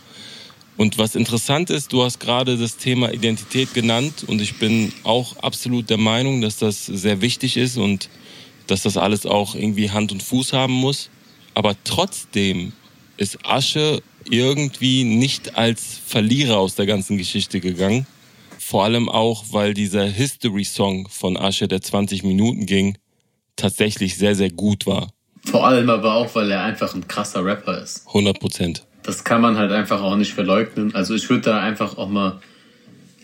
[0.76, 5.36] Und was interessant ist, du hast gerade das Thema Identität genannt und ich bin auch
[5.36, 8.08] absolut der Meinung, dass das sehr wichtig ist und
[8.66, 11.10] dass das alles auch irgendwie Hand und Fuß haben muss.
[11.54, 12.72] Aber trotzdem
[13.18, 18.08] ist Asche irgendwie nicht als Verlierer aus der ganzen Geschichte gegangen.
[18.58, 22.98] Vor allem auch, weil dieser History-Song von Asche, der 20 Minuten ging,
[23.56, 25.12] tatsächlich sehr, sehr gut war.
[25.44, 28.06] Vor allem aber auch, weil er einfach ein krasser Rapper ist.
[28.08, 28.86] 100 Prozent.
[29.02, 30.94] Das kann man halt einfach auch nicht verleugnen.
[30.94, 32.40] Also ich würde da einfach auch mal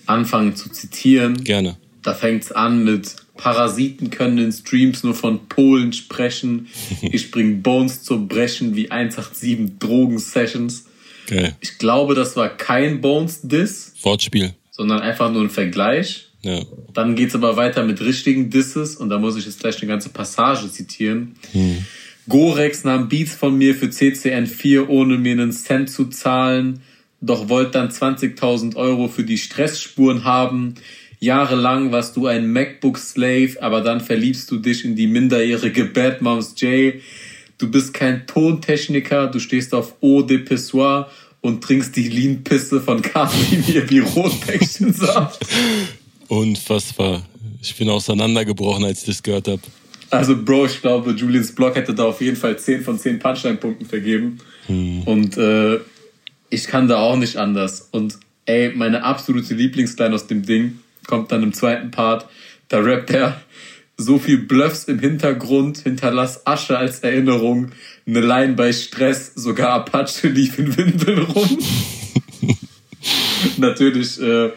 [0.06, 1.42] anfangen zu zitieren.
[1.42, 1.78] Gerne.
[2.02, 6.68] Da fängt es an mit Parasiten können in Streams nur von Polen sprechen.
[7.02, 10.84] Ich bring Bones zum Brechen wie 187 Drogen-Sessions.
[11.26, 11.52] Okay.
[11.60, 13.94] Ich glaube, das war kein Bones-Diss.
[14.02, 14.54] Wortspiel.
[14.70, 16.29] Sondern einfach nur ein Vergleich.
[16.42, 16.62] Ja.
[16.94, 20.08] Dann es aber weiter mit richtigen Disses und da muss ich jetzt gleich eine ganze
[20.08, 21.36] Passage zitieren.
[21.52, 21.84] Hm.
[22.28, 26.80] Gorex nahm Beats von mir für CCN4, ohne mir einen Cent zu zahlen,
[27.20, 30.74] doch wollte dann 20.000 Euro für die Stressspuren haben.
[31.18, 36.54] Jahrelang warst du ein MacBook-Slave, aber dann verliebst du dich in die minderjährige Bad Moms
[36.56, 36.94] J.
[37.58, 41.10] Du bist kein Tontechniker, du stehst auf Eau de Pissoir
[41.42, 45.46] und trinkst die Lean-Pisse von Kasimir wie Rotpäckchensaft.
[46.30, 47.24] Unfassbar.
[47.60, 49.62] Ich bin auseinandergebrochen, als ich das gehört habe.
[50.10, 53.84] Also, Bro, ich glaube, Julians Blog hätte da auf jeden Fall 10 von 10 Punchline-Punkten
[53.84, 54.38] vergeben.
[54.66, 55.02] Hm.
[55.02, 55.80] Und äh,
[56.48, 57.88] ich kann da auch nicht anders.
[57.90, 58.16] Und
[58.46, 62.28] ey, meine absolute Lieblingsline aus dem Ding kommt dann im zweiten Part.
[62.68, 63.40] Da rappt er
[63.96, 67.72] so viel Bluffs im Hintergrund, hinterlass Asche als Erinnerung,
[68.06, 71.58] eine Line bei Stress, sogar Apache lief in Windeln rum.
[73.58, 74.50] Natürlich äh,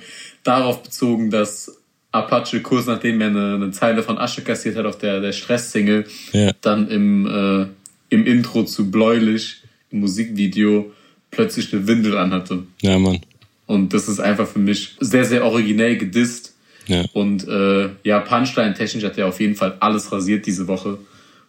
[0.43, 1.77] darauf bezogen, dass
[2.11, 6.05] Apache kurz nachdem er eine, eine Zeile von Asche kassiert hat auf der, der Stress-Single,
[6.31, 6.51] ja.
[6.61, 7.65] dann im, äh,
[8.13, 10.91] im Intro zu Bläulich, im Musikvideo,
[11.31, 12.63] plötzlich eine Windel anhatte.
[12.81, 13.19] Ja, Mann.
[13.65, 16.53] Und das ist einfach für mich sehr, sehr originell gedisst.
[16.85, 17.05] Ja.
[17.13, 20.99] Und äh, ja, Punchline-technisch hat er auf jeden Fall alles rasiert diese Woche.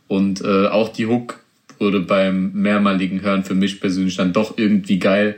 [0.09, 1.41] Und äh, auch die Hook
[1.79, 5.37] wurde beim mehrmaligen Hören für mich persönlich dann doch irgendwie geil,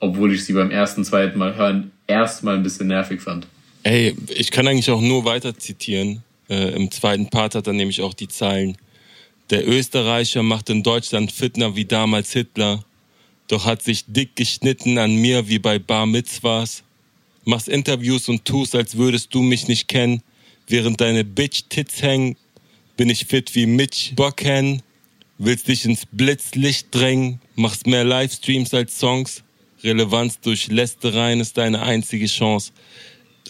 [0.00, 3.46] obwohl ich sie beim ersten, zweiten Mal hören erstmal ein bisschen nervig fand.
[3.82, 6.22] Ey, ich kann eigentlich auch nur weiter zitieren.
[6.48, 8.76] Äh, Im zweiten Part hat er nämlich auch die Zeilen.
[9.50, 12.84] Der Österreicher macht in Deutschland Fitner wie damals Hitler
[13.50, 16.84] doch hat sich dick geschnitten an mir wie bei Bar Mitzvahs.
[17.44, 20.22] Machst Interviews und tust, als würdest du mich nicht kennen.
[20.68, 22.36] Während deine Bitch Tits hängen,
[22.96, 24.82] bin ich fit wie Mitch Bocken.
[25.38, 29.42] Willst dich ins Blitzlicht drängen, machst mehr Livestreams als Songs.
[29.82, 32.72] Relevanz durch Lästereien ist deine einzige Chance.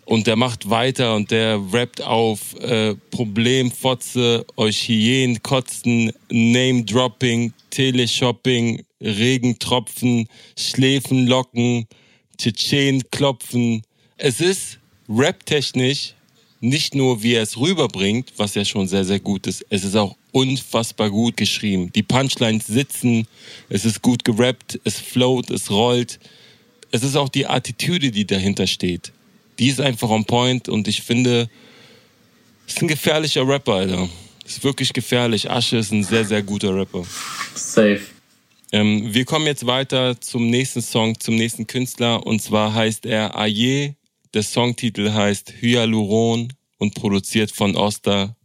[0.04, 7.52] Und der macht weiter und der rappt auf äh, Problem, Fotze, euch Hyänen, Kotzen, Name-Dropping,
[7.70, 10.26] Teleshopping, Regentropfen,
[10.58, 11.86] Schläfenlocken,
[12.36, 13.82] Tschetschen klopfen.
[14.16, 14.78] Es ist
[15.08, 16.14] raptechnisch
[16.60, 19.96] nicht nur, wie er es rüberbringt, was ja schon sehr, sehr gut ist, es ist
[19.96, 21.92] auch unfassbar gut geschrieben.
[21.92, 23.26] Die Punchlines sitzen,
[23.68, 26.18] es ist gut gerappt, es float, es rollt.
[26.90, 29.12] Es ist auch die Attitüde, die dahinter steht.
[29.58, 31.48] Die ist einfach on point und ich finde,
[32.66, 34.08] es ist ein gefährlicher Rapper, Alter.
[34.44, 35.50] Es ist wirklich gefährlich.
[35.50, 37.04] Asche ist ein sehr, sehr guter Rapper.
[37.54, 38.00] Safe.
[38.72, 42.26] Ähm, wir kommen jetzt weiter zum nächsten Song, zum nächsten Künstler.
[42.26, 43.96] Und zwar heißt er Aye.
[44.32, 48.36] Der Songtitel heißt Hyaluron und produziert von Oster.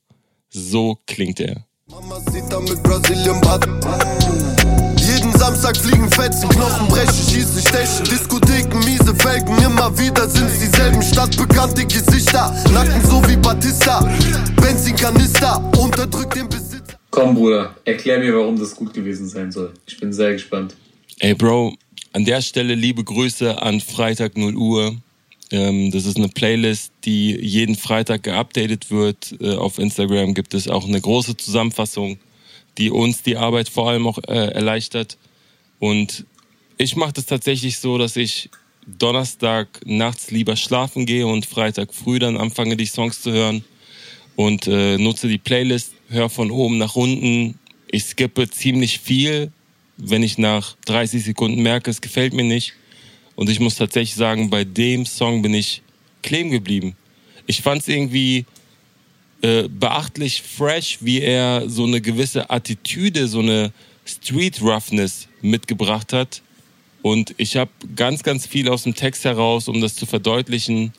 [0.49, 1.64] So klingt er.
[1.95, 3.41] Mama sieht da mit Brazilian
[4.97, 8.03] Jeden Samstag fliegen Fetzen, Knochen brechen, schießen, stechen.
[8.03, 12.53] Diskotheken, miese Felgen, immer wieder sind's dieselben stadtbekannte Gesichter.
[12.73, 14.01] Nacken so wie Batista,
[14.57, 16.97] Benzinkanister, unterdrückt den Besitz.
[17.11, 19.73] Komm, Bruder, erklär mir, warum das gut gewesen sein soll.
[19.87, 20.75] Ich bin sehr gespannt.
[21.19, 21.75] Ey, Bro,
[22.11, 24.97] an der Stelle liebe Grüße an Freitag 0 Uhr.
[25.51, 29.35] Ähm, das ist eine Playlist, die jeden Freitag geupdatet wird.
[29.39, 32.17] Äh, auf Instagram gibt es auch eine große Zusammenfassung,
[32.77, 35.17] die uns die Arbeit vor allem auch äh, erleichtert.
[35.79, 36.25] Und
[36.77, 38.49] ich mache das tatsächlich so, dass ich
[38.87, 43.63] Donnerstag nachts lieber schlafen gehe und Freitag früh dann anfange, die Songs zu hören
[44.35, 47.57] und äh, nutze die Playlist höre von oben nach unten.
[47.89, 49.51] Ich skippe ziemlich viel,
[49.97, 52.73] wenn ich nach 30 Sekunden merke, es gefällt mir nicht.
[53.36, 55.81] Und ich muss tatsächlich sagen, bei dem Song bin ich
[56.21, 56.95] kleben geblieben.
[57.47, 58.45] Ich fand es irgendwie
[59.41, 63.71] äh, beachtlich fresh, wie er so eine gewisse Attitüde, so eine
[64.05, 66.41] Street Roughness mitgebracht hat.
[67.01, 70.93] Und ich habe ganz, ganz viel aus dem Text heraus, um das zu verdeutlichen,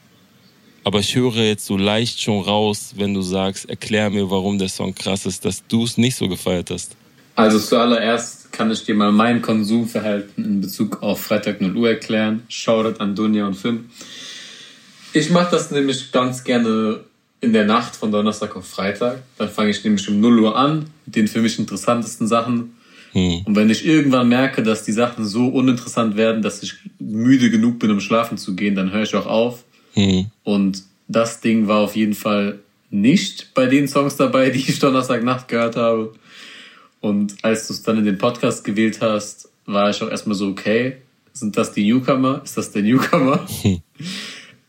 [0.84, 4.68] aber ich höre jetzt so leicht schon raus, wenn du sagst, erklär mir, warum der
[4.68, 6.96] Song krass ist, dass du es nicht so gefeiert hast.
[7.36, 12.42] Also zuallererst kann ich dir mal mein Konsumverhalten in Bezug auf Freitag 0 Uhr erklären.
[12.48, 13.90] Shoutout an Dunja und Finn.
[15.12, 17.00] Ich mache das nämlich ganz gerne
[17.42, 19.22] in der Nacht von Donnerstag auf Freitag.
[19.36, 22.74] Dann fange ich nämlich um 0 Uhr an mit den für mich interessantesten Sachen.
[23.12, 23.42] Hm.
[23.44, 27.78] Und wenn ich irgendwann merke, dass die Sachen so uninteressant werden, dass ich müde genug
[27.78, 29.64] bin, um schlafen zu gehen, dann höre ich auch auf.
[29.92, 30.26] Hm.
[30.42, 32.60] Und das Ding war auf jeden Fall
[32.90, 36.14] nicht bei den Songs dabei, die ich Donnerstagnacht gehört habe.
[37.06, 40.48] Und als du es dann in den Podcast gewählt hast, war ich auch erstmal so,
[40.48, 40.96] okay,
[41.32, 42.42] sind das die Newcomer?
[42.42, 43.46] Ist das der Newcomer?
[43.62, 43.80] Hm.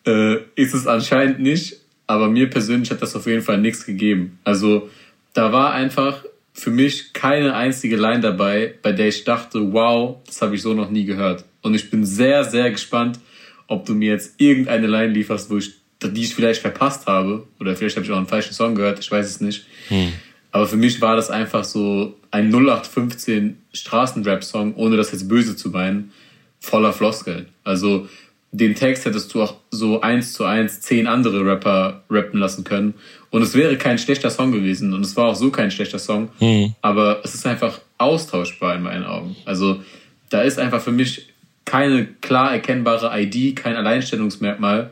[0.06, 4.38] äh, ist es anscheinend nicht, aber mir persönlich hat das auf jeden Fall nichts gegeben.
[4.44, 4.88] Also
[5.34, 10.40] da war einfach für mich keine einzige Line dabei, bei der ich dachte, wow, das
[10.44, 11.44] habe ich so noch nie gehört.
[11.64, 13.20] Und ich bin sehr, sehr gespannt,
[13.66, 15.74] ob du mir jetzt irgendeine Line lieferst, wo ich,
[16.04, 17.48] die ich vielleicht verpasst habe.
[17.60, 19.66] Oder vielleicht habe ich auch einen falschen Song gehört, ich weiß es nicht.
[19.88, 20.14] Hm.
[20.52, 25.70] Aber für mich war das einfach so ein 0815 Straßenrap-Song, ohne das jetzt böse zu
[25.70, 26.12] meinen,
[26.60, 27.48] voller Floskeln.
[27.64, 28.08] Also
[28.52, 32.94] den Text hättest du auch so eins zu eins zehn andere Rapper rappen lassen können.
[33.30, 34.94] Und es wäre kein schlechter Song gewesen.
[34.94, 36.30] Und es war auch so kein schlechter Song.
[36.40, 36.74] Mhm.
[36.82, 39.36] Aber es ist einfach austauschbar in meinen Augen.
[39.46, 39.82] Also
[40.30, 41.28] da ist einfach für mich
[41.66, 44.92] keine klar erkennbare ID, kein Alleinstellungsmerkmal.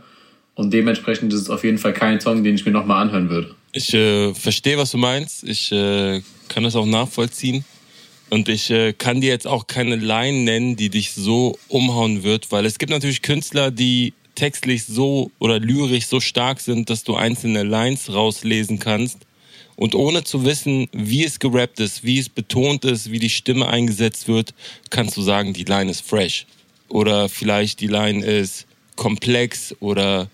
[0.53, 3.55] Und dementsprechend ist es auf jeden Fall kein Song, den ich mir nochmal anhören würde.
[3.77, 5.43] Ich äh, verstehe, was du meinst.
[5.43, 7.65] Ich äh, kann das auch nachvollziehen.
[8.29, 12.53] Und ich äh, kann dir jetzt auch keine Line nennen, die dich so umhauen wird,
[12.53, 17.15] weil es gibt natürlich Künstler, die textlich so oder lyrisch so stark sind, dass du
[17.15, 19.17] einzelne Lines rauslesen kannst.
[19.75, 23.67] Und ohne zu wissen, wie es gerappt ist, wie es betont ist, wie die Stimme
[23.67, 24.53] eingesetzt wird,
[24.89, 26.45] kannst du sagen, die Line ist fresh.
[26.87, 30.29] Oder vielleicht die Line ist komplex oder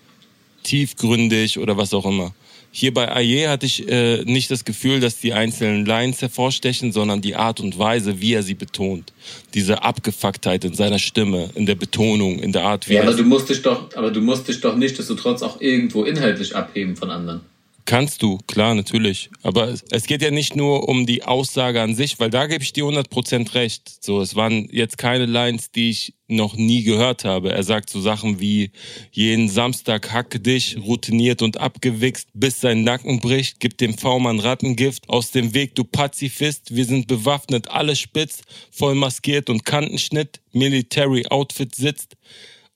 [0.62, 2.32] tiefgründig oder was auch immer.
[2.74, 7.20] Hier bei Aye hatte ich äh, nicht das Gefühl, dass die einzelnen Lines hervorstechen, sondern
[7.20, 9.12] die Art und Weise, wie er sie betont.
[9.52, 13.08] Diese Abgefucktheit in seiner Stimme, in der Betonung, in der Art, wie ja, er.
[13.08, 15.60] Aber du musst dich doch, aber du musst dich doch nicht, dass du trotz auch
[15.60, 17.42] irgendwo inhaltlich abheben von anderen.
[17.84, 19.28] Kannst du, klar, natürlich.
[19.42, 22.72] Aber es geht ja nicht nur um die Aussage an sich, weil da gebe ich
[22.72, 24.04] dir 100% recht.
[24.04, 27.52] So, es waren jetzt keine Lines, die ich noch nie gehört habe.
[27.52, 28.70] Er sagt so Sachen wie,
[29.10, 35.08] jeden Samstag hacke dich, routiniert und abgewichst, bis sein Nacken bricht, gib dem V-Mann Rattengift,
[35.08, 41.26] aus dem Weg, du Pazifist, wir sind bewaffnet, alles spitz, voll maskiert und Kantenschnitt, Military
[41.26, 42.16] Outfit sitzt.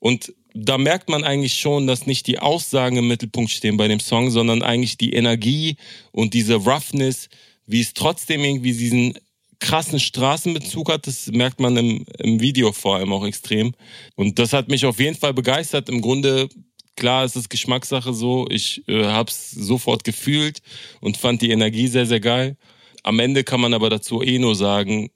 [0.01, 4.01] Und da merkt man eigentlich schon, dass nicht die Aussagen im Mittelpunkt stehen bei dem
[4.01, 5.77] Song, sondern eigentlich die Energie
[6.13, 7.29] und diese Roughness,
[7.67, 9.19] wie es trotzdem irgendwie diesen
[9.59, 13.75] krassen Straßenbezug hat, das merkt man im, im Video vor allem auch extrem.
[14.15, 15.89] Und das hat mich auf jeden Fall begeistert.
[15.89, 16.49] Im Grunde,
[16.97, 18.47] klar, es ist Geschmackssache so.
[18.51, 20.61] Ich äh, habe es sofort gefühlt
[21.01, 22.57] und fand die Energie sehr, sehr geil.
[23.03, 25.11] Am Ende kann man aber dazu eh nur sagen,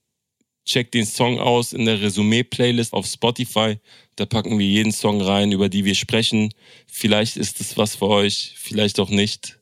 [0.70, 3.78] Checkt den Song aus in der Resümee-Playlist auf Spotify.
[4.20, 6.52] Da packen wir jeden Song rein, über die wir sprechen.
[6.86, 9.58] Vielleicht ist es was für euch, vielleicht auch nicht.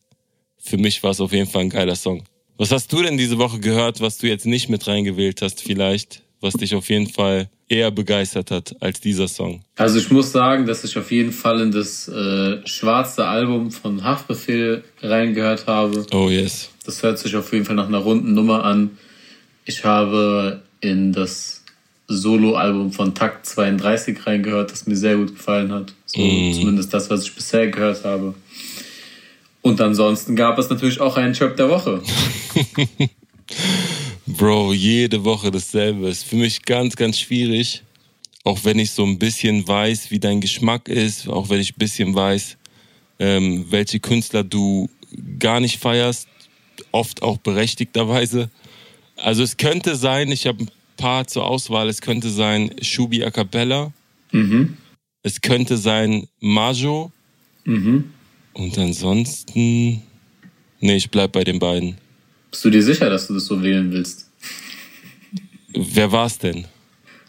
[0.57, 2.25] Für mich war es auf jeden Fall ein geiler Song.
[2.57, 6.25] Was hast du denn diese Woche gehört, was du jetzt nicht mit reingewählt hast, vielleicht?
[6.41, 9.63] Was dich auf jeden Fall eher begeistert hat als dieser Song?
[9.77, 14.03] Also ich muss sagen, dass ich auf jeden Fall in das äh, schwarze Album von
[14.03, 16.05] Haftbefehl reingehört habe.
[16.13, 16.71] Oh yes.
[16.85, 18.99] Das hört sich auf jeden Fall nach einer runden Nummer an.
[19.65, 21.58] Ich habe in das
[22.09, 25.93] Solo-Album von Takt 32 reingehört, das mir sehr gut gefallen hat.
[26.07, 26.55] So mm.
[26.55, 28.35] zumindest das, was ich bisher gehört habe.
[29.61, 32.03] Und ansonsten gab es natürlich auch einen Chirp der Woche.
[34.27, 36.09] Bro, jede Woche dasselbe.
[36.09, 37.83] Ist für mich ganz, ganz schwierig.
[38.45, 41.79] Auch wenn ich so ein bisschen weiß, wie dein Geschmack ist, auch wenn ich ein
[41.79, 42.57] bisschen weiß,
[43.19, 44.89] ähm, welche Künstler du
[45.39, 46.29] gar nicht feierst,
[46.93, 48.49] oft auch berechtigterweise.
[49.17, 51.89] Also es könnte sein, ich habe ein paar zur Auswahl.
[51.89, 53.93] Es könnte sein Shubi A Cappella.
[54.33, 54.77] Mhm.
[55.23, 57.11] Es könnte sein Majo.
[57.65, 58.05] Mhm.
[58.53, 60.03] Und ansonsten.
[60.81, 61.97] Nee, ich bleib bei den beiden.
[62.51, 64.31] Bist du dir sicher, dass du das so wählen willst?
[65.73, 66.67] Wer war's denn?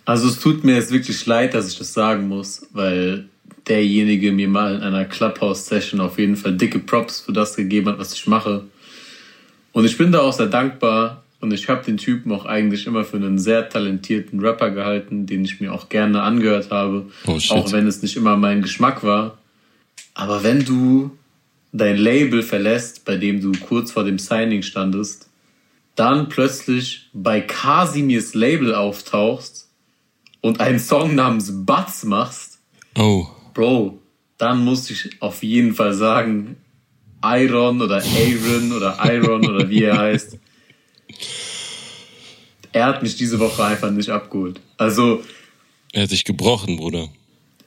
[0.05, 3.29] Also es tut mir jetzt wirklich leid, dass ich das sagen muss, weil
[3.67, 7.99] derjenige mir mal in einer Clubhouse-Session auf jeden Fall dicke Props für das gegeben hat,
[7.99, 8.65] was ich mache.
[9.71, 13.05] Und ich bin da auch sehr dankbar, und ich habe den Typen auch eigentlich immer
[13.05, 17.09] für einen sehr talentierten Rapper gehalten, den ich mir auch gerne angehört habe.
[17.25, 19.37] Oh, auch wenn es nicht immer mein Geschmack war.
[20.13, 21.11] Aber wenn du
[21.71, 25.29] dein Label verlässt, bei dem du kurz vor dem Signing standest,
[25.95, 29.69] dann plötzlich bei Casimirs Label auftauchst
[30.41, 32.59] und einen Song namens Butts machst,
[32.97, 33.27] oh.
[33.53, 34.01] Bro,
[34.37, 36.57] dann muss ich auf jeden Fall sagen,
[37.23, 40.37] Iron oder Aaron oder Iron oder wie er heißt,
[42.71, 44.59] er hat mich diese Woche einfach nicht abgeholt.
[44.77, 45.23] Also.
[45.91, 47.09] Er hat sich gebrochen, Bruder.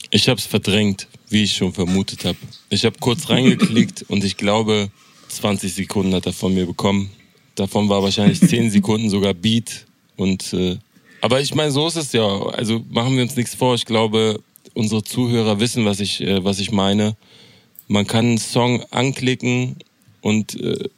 [0.09, 2.37] ich hab's verdrängt, wie ich schon vermutet habe.
[2.69, 4.89] Ich habe kurz reingeklickt und ich glaube,
[5.29, 7.09] 20 Sekunden hat er von mir bekommen.
[7.55, 9.85] Davon war wahrscheinlich 10 Sekunden sogar Beat.
[10.17, 10.77] Und äh,
[11.21, 12.25] aber ich meine, so ist es ja.
[12.25, 13.75] Also machen wir uns nichts vor.
[13.75, 14.41] Ich glaube,
[14.73, 17.15] unsere Zuhörer wissen, was ich, äh, was ich meine.
[17.87, 19.75] Man kann einen Song anklicken
[20.21, 20.89] und äh,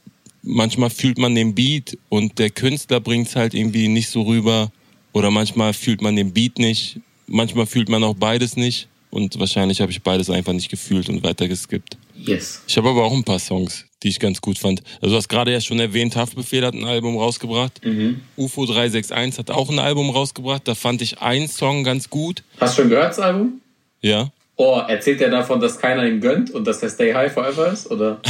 [0.43, 4.71] manchmal fühlt man den Beat und der Künstler bringt es halt irgendwie nicht so rüber.
[5.13, 6.99] Oder manchmal fühlt man den Beat nicht.
[7.27, 8.87] Manchmal fühlt man auch beides nicht.
[9.11, 11.97] Und wahrscheinlich habe ich beides einfach nicht gefühlt und weitergeskippt.
[12.15, 12.63] Yes.
[12.67, 14.81] Ich habe aber auch ein paar Songs, die ich ganz gut fand.
[15.01, 17.83] Also du hast gerade ja schon erwähnt, Haftbefehl hat ein Album rausgebracht.
[17.83, 18.21] Mhm.
[18.37, 20.65] UFO 361 hat auch ein Album rausgebracht.
[20.65, 22.43] Da fand ich einen Song ganz gut.
[22.59, 23.61] Hast du schon gehört das Album?
[24.01, 24.31] Ja.
[24.55, 27.89] Oh, erzählt er davon, dass keiner ihn gönnt und dass der Stay High Forever ist,
[27.91, 28.21] oder?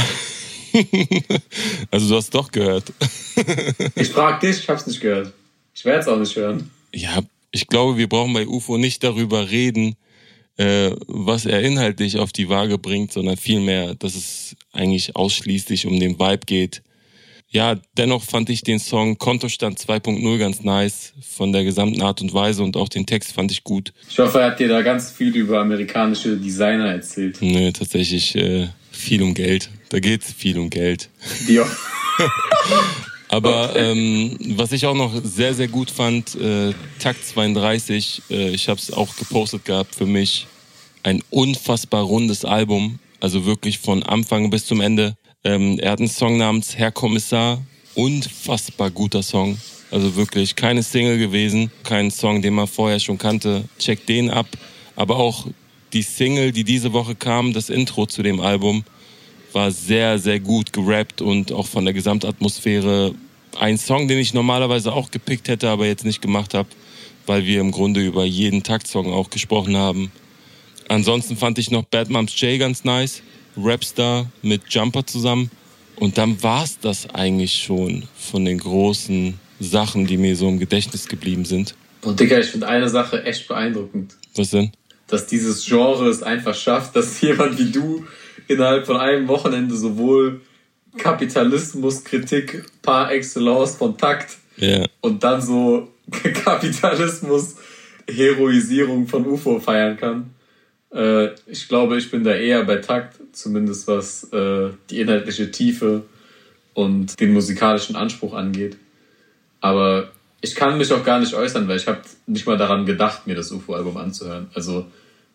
[1.90, 2.92] also du hast doch gehört.
[3.94, 5.32] ich frag dich, ich hab's nicht gehört.
[5.74, 6.70] Ich werde es auch nicht hören.
[6.92, 7.20] Ja,
[7.50, 9.96] ich glaube, wir brauchen bei UFO nicht darüber reden,
[10.56, 15.98] äh, was er inhaltlich auf die Waage bringt, sondern vielmehr, dass es eigentlich ausschließlich um
[15.98, 16.82] den Vibe geht.
[17.48, 22.32] Ja, dennoch fand ich den Song Kontostand 2.0 ganz nice, von der gesamten Art und
[22.32, 23.92] Weise und auch den Text fand ich gut.
[24.08, 27.36] Ich hoffe, er hat dir da ganz viel über amerikanische Designer erzählt.
[27.42, 29.68] Nee, tatsächlich äh, viel um Geld.
[29.90, 31.10] Da geht's viel um Geld.
[31.46, 31.66] Ja.
[33.32, 33.92] Aber okay.
[33.92, 38.78] ähm, was ich auch noch sehr, sehr gut fand, äh, Takt 32, äh, ich habe
[38.78, 40.46] es auch gepostet gehabt, für mich
[41.02, 42.98] ein unfassbar rundes Album.
[43.20, 45.16] Also wirklich von Anfang bis zum Ende.
[45.44, 47.62] Ähm, er hat einen Song namens Herr Kommissar.
[47.94, 49.56] Unfassbar guter Song.
[49.90, 53.64] Also wirklich keine Single gewesen, kein Song, den man vorher schon kannte.
[53.78, 54.46] Check den ab.
[54.94, 55.46] Aber auch
[55.94, 58.84] die Single, die diese Woche kam, das Intro zu dem Album,
[59.54, 63.14] war sehr, sehr gut gerappt und auch von der Gesamtatmosphäre
[63.58, 66.68] ein Song, den ich normalerweise auch gepickt hätte, aber jetzt nicht gemacht habe,
[67.26, 70.10] weil wir im Grunde über jeden Taktsong auch gesprochen haben.
[70.88, 73.22] Ansonsten fand ich noch Bad Moms J ganz nice,
[73.56, 75.50] Rapstar mit Jumper zusammen.
[75.96, 80.58] Und dann war es das eigentlich schon von den großen Sachen, die mir so im
[80.58, 81.74] Gedächtnis geblieben sind.
[82.02, 84.16] Und Digga, ich finde eine Sache echt beeindruckend.
[84.34, 84.72] Was denn?
[85.06, 88.04] Dass dieses Genre es einfach schafft, dass jemand wie du
[88.52, 90.40] innerhalb von einem Wochenende sowohl
[90.98, 94.86] Kapitalismuskritik par excellence von Takt yeah.
[95.00, 95.88] und dann so
[96.44, 97.56] Kapitalismus
[98.08, 100.30] Heroisierung von UFO feiern kann.
[100.92, 106.02] Äh, ich glaube, ich bin da eher bei Takt, zumindest was äh, die inhaltliche Tiefe
[106.74, 108.76] und den musikalischen Anspruch angeht.
[109.60, 113.26] Aber ich kann mich auch gar nicht äußern, weil ich habe nicht mal daran gedacht,
[113.26, 114.48] mir das UFO-Album anzuhören.
[114.54, 114.86] Also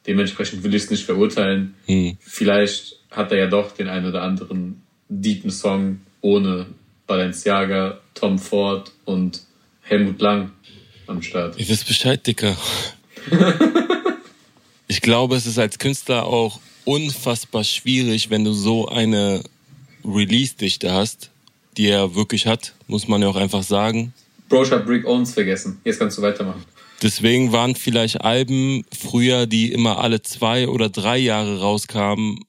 [0.08, 1.76] dementsprechend will ich es nicht verurteilen.
[1.86, 2.18] Hm.
[2.20, 6.68] Vielleicht hat er ja doch den einen oder anderen deepen Song ohne
[7.06, 9.44] Balenciaga, Tom Ford und
[9.82, 10.52] Helmut Lang
[11.08, 11.58] am Start.
[11.58, 12.58] Ihr wisst Bescheid, Dicker.
[14.88, 19.42] ich glaube, es ist als Künstler auch unfassbar schwierig, wenn du so eine
[20.04, 21.32] Release-Dichte hast,
[21.78, 24.14] die er wirklich hat, muss man ja auch einfach sagen.
[24.50, 25.80] Bro, ich hab Brick Owens vergessen.
[25.84, 26.64] Jetzt kannst du weitermachen.
[27.02, 32.40] Deswegen waren vielleicht Alben früher, die immer alle zwei oder drei Jahre rauskamen,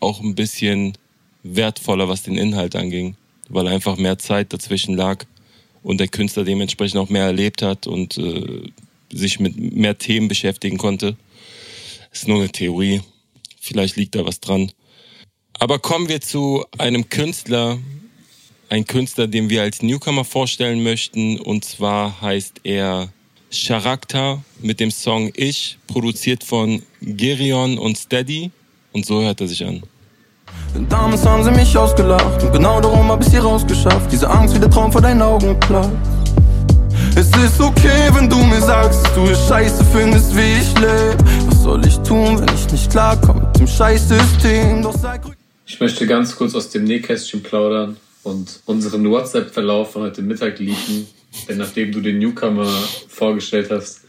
[0.00, 0.98] auch ein bisschen
[1.42, 3.16] wertvoller, was den Inhalt anging,
[3.48, 5.24] weil einfach mehr Zeit dazwischen lag
[5.82, 8.70] und der Künstler dementsprechend auch mehr erlebt hat und äh,
[9.12, 11.16] sich mit mehr Themen beschäftigen konnte.
[12.12, 13.00] Ist nur eine Theorie.
[13.60, 14.70] Vielleicht liegt da was dran.
[15.58, 17.78] Aber kommen wir zu einem Künstler,
[18.68, 21.38] ein Künstler, den wir als Newcomer vorstellen möchten.
[21.38, 23.12] Und zwar heißt er
[23.52, 28.50] Charakter mit dem Song Ich, produziert von Gerion und Steady.
[28.92, 29.82] Und so hört er sich an.
[30.74, 34.10] Denn damals haben sie mich ausgelacht und genau darum hab ich sie rausgeschafft.
[34.10, 35.90] Diese Angst wie der Traum vor deinen Augen platzt.
[37.14, 41.16] Es ist okay, wenn du mir sagst, dass du es scheiße findest, wie ich lebe.
[41.46, 44.82] Was soll ich tun, wenn ich nicht klarkomme mit dem Scheißsystem?
[44.82, 45.20] Doch sei
[45.66, 51.06] Ich möchte ganz kurz aus dem Nähkästchen plaudern und unseren WhatsApp-Verlauf von heute Mittag liegen.
[51.48, 52.66] Denn nachdem du den Newcomer
[53.08, 54.02] vorgestellt hast,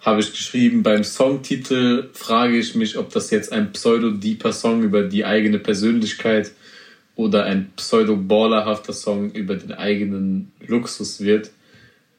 [0.00, 5.04] habe ich geschrieben, beim Songtitel frage ich mich, ob das jetzt ein pseudo-deeper Song über
[5.04, 6.50] die eigene Persönlichkeit
[7.14, 11.50] oder ein pseudo-ballerhafter Song über den eigenen Luxus wird.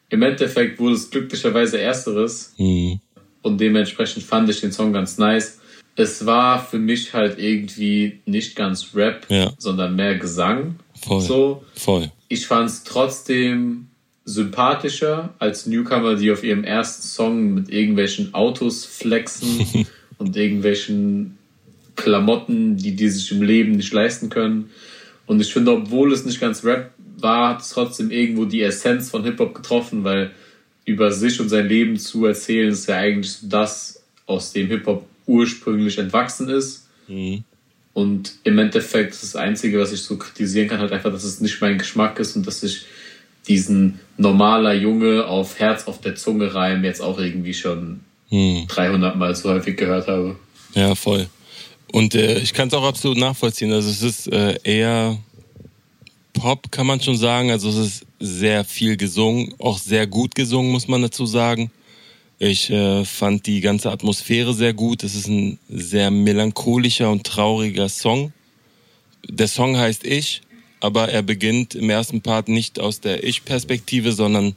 [0.09, 3.01] Im Endeffekt wurde es glücklicherweise ersteres mhm.
[3.41, 5.59] und dementsprechend fand ich den Song ganz nice.
[5.95, 9.51] Es war für mich halt irgendwie nicht ganz Rap, ja.
[9.57, 10.79] sondern mehr Gesang.
[11.01, 11.21] Voll.
[11.21, 11.63] So.
[11.75, 12.11] Voll.
[12.29, 13.87] Ich fand es trotzdem
[14.25, 19.85] sympathischer als Newcomer, die auf ihrem ersten Song mit irgendwelchen Autos flexen
[20.17, 21.37] und irgendwelchen
[21.95, 24.69] Klamotten, die die sich im Leben nicht leisten können.
[25.25, 29.09] Und ich finde, obwohl es nicht ganz Rap war, hat es trotzdem irgendwo die Essenz
[29.09, 30.31] von Hip-Hop getroffen, weil
[30.85, 35.97] über sich und sein Leben zu erzählen, ist ja eigentlich das, aus dem Hip-Hop ursprünglich
[35.97, 36.87] entwachsen ist.
[37.07, 37.43] Mhm.
[37.93, 41.61] Und im Endeffekt das Einzige, was ich so kritisieren kann, halt einfach, dass es nicht
[41.61, 42.85] mein Geschmack ist und dass ich
[43.47, 48.65] diesen normaler Junge auf Herz auf der Zunge reim jetzt auch irgendwie schon hm.
[48.67, 50.37] 300 Mal zu häufig gehört habe.
[50.73, 51.27] Ja, voll.
[51.91, 53.71] Und äh, ich kann es auch absolut nachvollziehen.
[53.71, 55.17] Also es ist äh, eher
[56.33, 57.51] Pop, kann man schon sagen.
[57.51, 61.71] Also es ist sehr viel gesungen, auch sehr gut gesungen, muss man dazu sagen.
[62.39, 65.03] Ich äh, fand die ganze Atmosphäre sehr gut.
[65.03, 68.33] Es ist ein sehr melancholischer und trauriger Song.
[69.29, 70.41] Der Song heißt Ich,
[70.83, 74.55] aber er beginnt im ersten Part nicht aus der Ich-Perspektive, sondern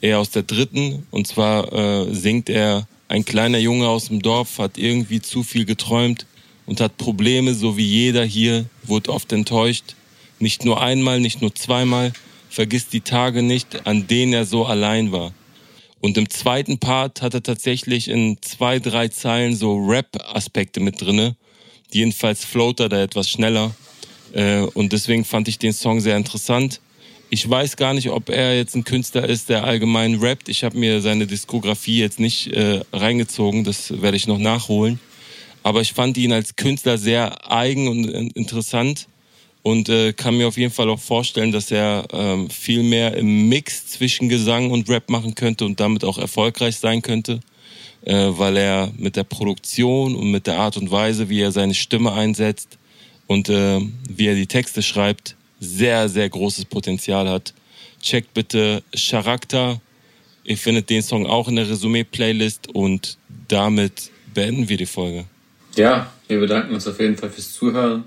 [0.00, 1.06] eher aus der dritten.
[1.12, 5.64] Und zwar äh, singt er, ein kleiner Junge aus dem Dorf hat irgendwie zu viel
[5.64, 6.26] geträumt
[6.66, 9.94] und hat Probleme, so wie jeder hier, wurde oft enttäuscht.
[10.40, 12.12] Nicht nur einmal, nicht nur zweimal,
[12.50, 15.32] vergisst die Tage nicht, an denen er so allein war.
[16.00, 21.36] Und im zweiten Part hat er tatsächlich in zwei, drei Zeilen so Rap-Aspekte mit drinne.
[21.92, 23.72] Jedenfalls float er da etwas schneller.
[24.32, 26.80] Äh, und deswegen fand ich den Song sehr interessant.
[27.30, 30.48] Ich weiß gar nicht, ob er jetzt ein Künstler ist, der allgemein rappt.
[30.48, 35.00] Ich habe mir seine Diskografie jetzt nicht äh, reingezogen, das werde ich noch nachholen.
[35.62, 38.04] Aber ich fand ihn als Künstler sehr eigen und
[38.36, 39.06] interessant
[39.62, 43.48] und äh, kann mir auf jeden Fall auch vorstellen, dass er ähm, viel mehr im
[43.48, 47.40] Mix zwischen Gesang und Rap machen könnte und damit auch erfolgreich sein könnte,
[48.04, 51.74] äh, weil er mit der Produktion und mit der Art und Weise, wie er seine
[51.74, 52.76] Stimme einsetzt
[53.32, 57.54] und äh, wie er die Texte schreibt, sehr, sehr großes Potenzial hat.
[58.00, 59.80] Checkt bitte Charakter.
[60.44, 63.16] Ihr findet den Song auch in der Resümee-Playlist und
[63.48, 65.24] damit beenden wir die Folge.
[65.76, 68.04] Ja, wir bedanken uns auf jeden Fall fürs Zuhören.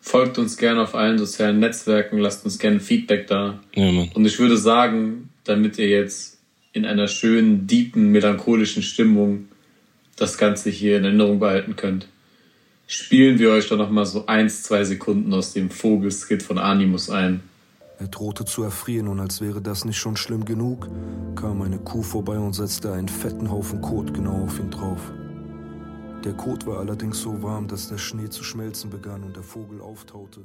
[0.00, 3.60] Folgt uns gerne auf allen sozialen Netzwerken, lasst uns gerne Feedback da.
[3.74, 4.06] Ja.
[4.14, 6.38] Und ich würde sagen, damit ihr jetzt
[6.72, 9.48] in einer schönen, deepen, melancholischen Stimmung
[10.16, 12.06] das Ganze hier in Erinnerung behalten könnt,
[12.88, 17.42] spielen wir euch doch nochmal so eins, zwei Sekunden aus dem Vogelskit von Animus ein.
[18.00, 20.88] Er drohte zu erfrieren und als wäre das nicht schon schlimm genug,
[21.36, 25.12] kam eine Kuh vorbei und setzte einen fetten Haufen Kot genau auf ihn drauf.
[26.24, 29.80] Der Kot war allerdings so warm, dass der Schnee zu schmelzen begann und der Vogel
[29.80, 30.40] auftaute.